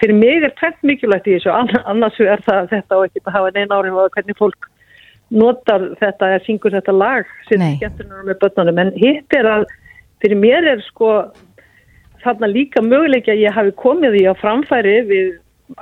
[0.01, 1.51] fyrir mig er tveit mikilvægt í þessu,
[1.85, 4.67] annars er það þetta og ekki að hafa neina áhrif á hvernig fólk
[5.31, 9.69] notar þetta eða syngur þetta lag sem skemmtunar með börnunum, en hitt er að
[10.23, 11.13] fyrir mér er sko
[12.25, 15.31] þarna líka möguleik að ég hafi komið í á framfæri við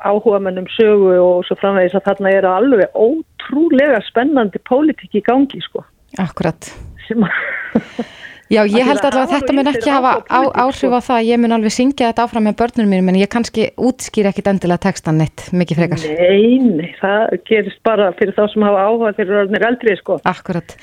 [0.06, 5.64] áhuga mennum sögu og svo framvegis að þarna er alveg ótrúlega spennandi pólitík í gangi,
[5.66, 5.82] sko.
[6.22, 6.70] Akkurat.
[7.08, 7.34] Sem að
[8.50, 11.54] Já, ég held allavega að þetta mun ekki hafa á, áhrif á það, ég mun
[11.54, 15.44] alveg syngja þetta áfram með börnunum mínum, en ég kannski útskýr ekkit endilega textan neitt,
[15.54, 16.06] mikið frekar.
[16.18, 20.18] Nei, nei, það gerist bara fyrir þá sem hafa áhuga þegar það er eldrið, sko.
[20.32, 20.74] Akkurat.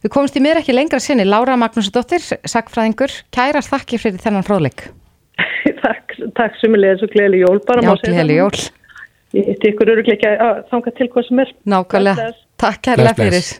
[0.00, 4.86] Við komumst í mér ekki lengra sinni, Lára Magnúsdóttir, sagfræðingur, kærast þakki fyrir þennan fróðleik.
[5.84, 7.84] takk, takk sumulega, svo gleðileg jól bara.
[7.84, 8.62] Já, gleðileg jól.
[9.36, 11.52] Ég eitt ykkur örugleika að þanga til hvað sem er.
[11.68, 12.26] Nákvæmlega,
[12.64, 13.52] takk kærlega fyrir.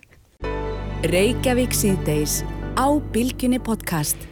[1.12, 2.40] Reykjavík síðdeis
[2.76, 4.26] á Bilginni podcast.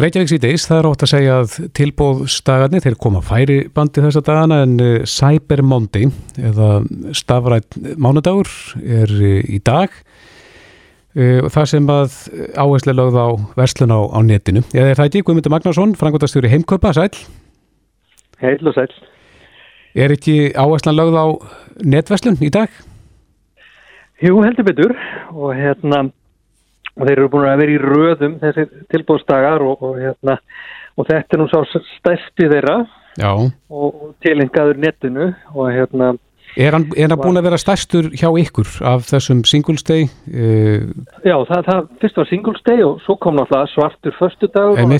[0.00, 4.62] Reykjavík síðdeis, það er ótt að segja að tilbóðstagarnir, þeir koma færi bandi þessa dagana
[4.64, 6.08] en eh, Cyber Monday
[6.40, 6.68] eða
[7.16, 8.48] stafrætt mánudagur
[8.80, 9.92] er eh, í dag
[11.12, 12.16] og eh, það sem að
[12.56, 13.28] áherslu lögð á
[13.58, 14.64] verslun á, á netinu.
[14.72, 17.12] Ég er það ekki, Guðmundur Magnarsson, frangotastjóri Heimköpa, sæl.
[18.40, 18.88] Heil og sæl.
[19.92, 21.26] Er ekki áherslan lögð á
[21.84, 22.72] netverslun í dag?
[24.24, 24.96] Jú, heldur betur
[25.34, 26.06] og hérna
[26.98, 30.36] og þeir eru búin að vera í röðum þessi tilbúðsdagar og, og, hérna,
[30.98, 32.76] og þetta er nú sá stærsti þeirra
[33.20, 33.32] Já.
[33.72, 36.14] og tilengaður netinu og hérna
[36.52, 40.10] Er hann, er hann búin að vera stærstur hjá ykkur af þessum Singles Day?
[40.28, 40.90] Uh,
[41.24, 44.92] Já, það, það fyrst var Singles Day og svo kom náttúrulega svartur förstu dag og,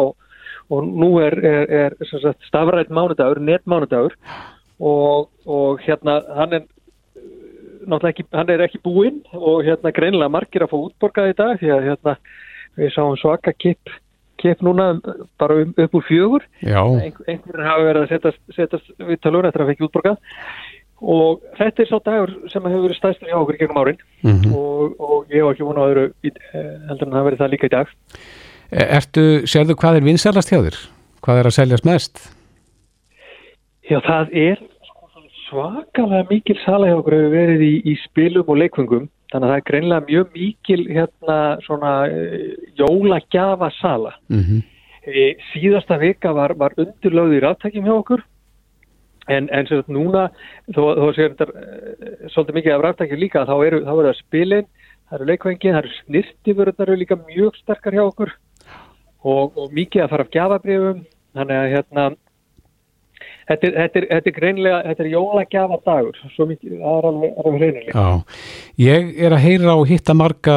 [0.00, 0.08] og,
[0.74, 4.16] og nú er, er, er stafrætt mánudagur, netmánudagur
[4.82, 6.66] og, og hérna hann er
[7.86, 11.60] náttúrulega ekki, hann er ekki búinn og hérna greinlega margir að fá útborgað í dag
[11.60, 12.16] því að hérna
[12.76, 13.94] við sáum svaka kipp
[14.40, 14.94] kipp núna
[15.40, 19.72] bara um, upp úr fjögur einhverjir hafa verið að setjast, setjast við talur eftir að
[19.72, 20.18] fekk útborgað
[20.96, 24.54] og þetta er svo dagur sem hefur verið stæstur hjá okkur gegnum árin mm -hmm.
[24.56, 27.74] og, og ég hef ekki vonað öðru eh, heldur en það verið það líka í
[27.76, 27.88] dag
[28.70, 30.78] e, Ertu, sérðu hvað er vinsælast hjá þér?
[31.24, 32.14] Hvað er að seljast mest?
[33.86, 34.62] Já, það er
[35.46, 39.58] svakalega mikil sala hjá okkur hefur verið í, í spilum og leikvöngum þannig að það
[39.58, 41.36] er greinlega mjög mikil hérna
[41.66, 44.62] svona uh, jólagjafa sala mm -hmm.
[45.06, 48.24] e, síðasta vika var, var undurlögð í ráttækjum hjá okkur.
[49.28, 50.28] En, en sem sagt núna
[50.70, 54.20] þó, þó séu þetta e, svolítið mikið af ráttækjum líka þá eru, þá eru það
[54.20, 54.66] spilin
[55.06, 58.32] það eru leikvengin, það eru snirtifurðar eru líka mjög sterkar hjá okkur.
[59.26, 62.04] Og, og mikið að fara af gjafabrifum þannig að hérna
[63.46, 67.60] Þetta er, þetta, er, þetta er greinlega, þetta er jólagjafa dagur, svo mikið, er alveg
[67.60, 67.92] reynilega.
[67.94, 68.40] Já,
[68.82, 70.56] ég er að heyra og hitta marga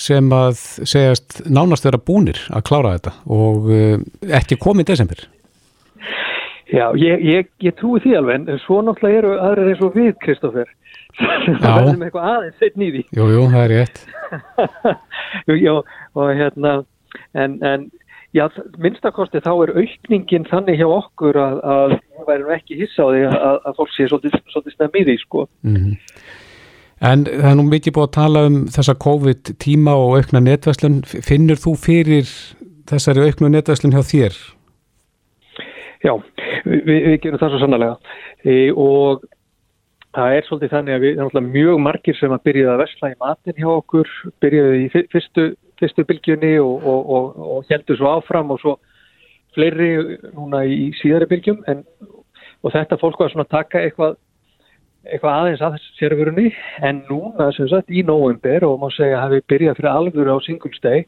[0.00, 3.96] sem að segjast nánast vera búnir að klára þetta og uh,
[4.38, 5.24] ekki komið desember.
[6.66, 10.14] Já, ég, ég, ég trúi því alveg, en svo náttúrulega eru aðrir eins og við,
[10.22, 10.70] Kristófer.
[11.62, 13.04] Það verður með eitthvað aðeins seitt nýði.
[13.16, 14.00] Jú, jú, það er rétt.
[15.66, 15.74] Já,
[16.18, 16.72] og hérna,
[17.38, 17.86] en, en
[18.36, 18.46] já,
[18.82, 23.22] minnstakosti þá er aukningin þannig hjá okkur að, að við værum ekki hissa á því
[23.30, 25.46] að, að fólk sé svolítið, svolítið snæð miði, sko.
[25.66, 25.96] Mm -hmm.
[27.06, 31.02] En það er nú mikið búið að tala um þessa COVID-tíma og aukna netvæslun.
[31.04, 32.30] Finnur þú fyrir
[32.88, 34.38] þessari auknu netvæslun hjá þér?
[36.04, 36.12] Já,
[36.64, 37.96] við, við gerum það svo sannlega
[38.44, 39.24] e, og
[40.16, 43.16] það er svolítið þannig að við erum mjög margir sem að byrjaði að vesla í
[43.20, 44.12] matin hjá okkur,
[44.44, 45.46] byrjaði í fyrstu,
[45.80, 48.76] fyrstu bylgjunni og, og, og, og heldur svo áfram og svo
[49.56, 51.84] fleiri núna í síðari bylgjum en,
[52.62, 54.16] og þetta fólk var svona að taka eitthvað
[55.06, 56.46] eitthvað aðeins að þessu sérfurunni
[56.86, 60.38] en núna sem sagt í november og má segja að við byrjað fyrir alvöru á
[60.42, 61.06] singulsteg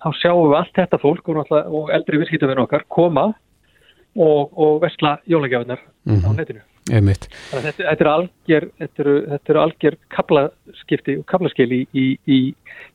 [0.00, 5.18] þá sjáum við allt þetta fólk og, og eldri visskýtafinn okkar koma og, og vestla
[5.26, 6.26] jólagjafinnar mm -hmm.
[6.26, 6.36] á mhm.
[6.36, 6.60] netinu.
[6.88, 12.40] Þetta, þetta er algjör þetta eru, þetta eru algjör kaplaskipti og kaplaskil í, í, í,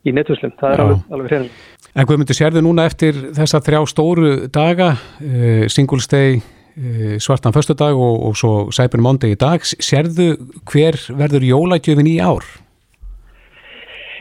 [0.03, 0.85] í netvíslinn, það er Já.
[0.85, 1.63] alveg, alveg fyrir
[1.95, 6.43] En hvað myndir sérðu núna eftir þessa þrjá stóru daga uh, singulsteg
[6.77, 9.63] Eh, svartan förstudag og, og svo Cyber Monday í dag.
[9.63, 10.33] Serðu
[10.67, 12.43] hver verður jólagjöfin í ár?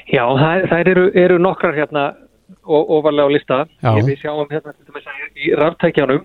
[0.07, 2.05] Já, það, það eru, eru nokkrar hérna
[2.63, 3.59] ofarlega á lista.
[3.83, 4.75] Ef við sjáum hérna
[5.35, 6.23] í ráttækjanum,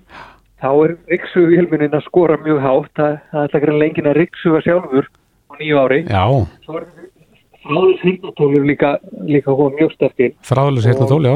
[0.60, 2.96] þá er Riksugilminin að skora mjög hátt.
[2.96, 5.08] Það, það er ekki lengin að Riksuga sjálfur
[5.50, 6.02] á nýju ári.
[6.08, 6.26] Já.
[6.66, 6.90] Svo er
[7.64, 8.98] þráðlis hirtnatólur líka,
[9.28, 10.36] líka mjög sterkir.
[10.48, 11.36] Þráðlis hirtnatól, já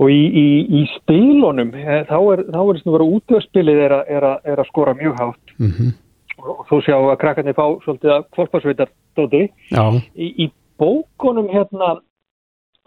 [0.00, 0.46] og í, í,
[0.80, 5.18] í spilunum eh, þá er þess að vera útöðspilið er, er, er að skora mjög
[5.20, 5.90] hátt mm -hmm.
[6.40, 9.42] og þú sjá að krakkarnir fá svolítið að kvolparsveitar dóti
[10.14, 10.50] í, í
[10.80, 11.98] bókunum hérna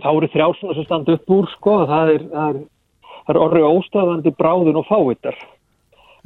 [0.01, 2.61] þá eru þrjásuna sem standa upp úr sko það er, það er,
[3.26, 5.38] það er orðið óstafandi bráðun og fávittar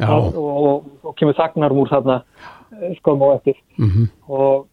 [0.08, 3.62] og, og, og kemur þagnarm úr þarna eh, skoðum á eftir.
[3.78, 4.10] Mm -hmm.
[4.28, 4.68] og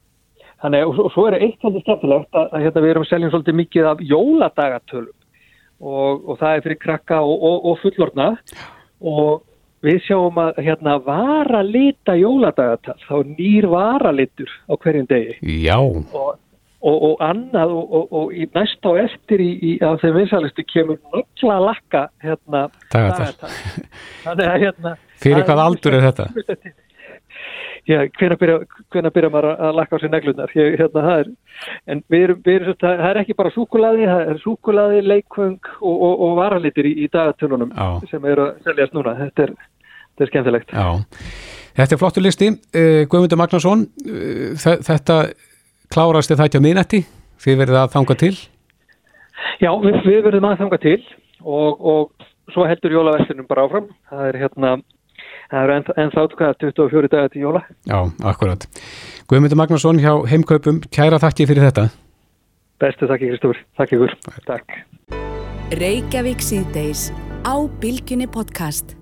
[0.65, 3.57] Þannig, og, og svo er eitt svolítið stefnilegt að, að hérna, við erum selja svolítið
[3.59, 5.11] mikið af jóladagatölu
[5.85, 8.29] og, og það er fyrir krakka og, og, og fullorna
[9.05, 9.43] og
[9.85, 15.37] við sjáum að hérna varalita jóladagatal, þá nýr varalitur á hverjum degi.
[15.67, 15.77] Já.
[15.77, 16.39] Og
[17.25, 22.67] annað og í næst á eftir í, í af þeim vinsalistu kemur nöggla lakka hérna
[22.93, 26.29] Þannig að hérna Fyrir hvað aldur er þetta?
[27.89, 28.59] já, hvena byrja,
[28.93, 31.31] byrja maður að lakka á sér neglunar hérna, það er,
[31.93, 35.95] en við erum, við erum það er ekki bara súkulaði, það er súkulaði leikvöng og,
[35.95, 37.75] og, og varalitir í, í dagatönunum
[38.11, 39.17] sem eru að seljast núna.
[39.21, 39.55] Þetta er,
[40.15, 40.73] þetta er skemmtilegt.
[40.75, 40.87] Já,
[41.81, 42.53] þetta er flottur listi.
[42.73, 45.21] Uh, Guðmundur Magnarsson uh, þetta
[45.95, 47.05] klárast þetta á miðnætti
[47.45, 48.35] þið verðið að þanga til
[49.63, 50.99] Já, við, við verðum að þanga til
[51.45, 54.75] og, og svo heldur jólaverðinum bara áfram það er hérna
[55.51, 57.63] það eru ennþá en, en 24 dagar til jóla.
[57.89, 58.67] Já, akkurat.
[59.31, 61.87] Guðmundur Magnarsson hjá Heimkaupum, kæra þakki fyrir þetta.
[62.83, 64.19] Bestu þakki Kristófur, þakki ykkur.
[64.49, 64.77] Takk.
[65.79, 67.09] Reykjavík síðdeis
[67.47, 68.97] á Bilginni podcast.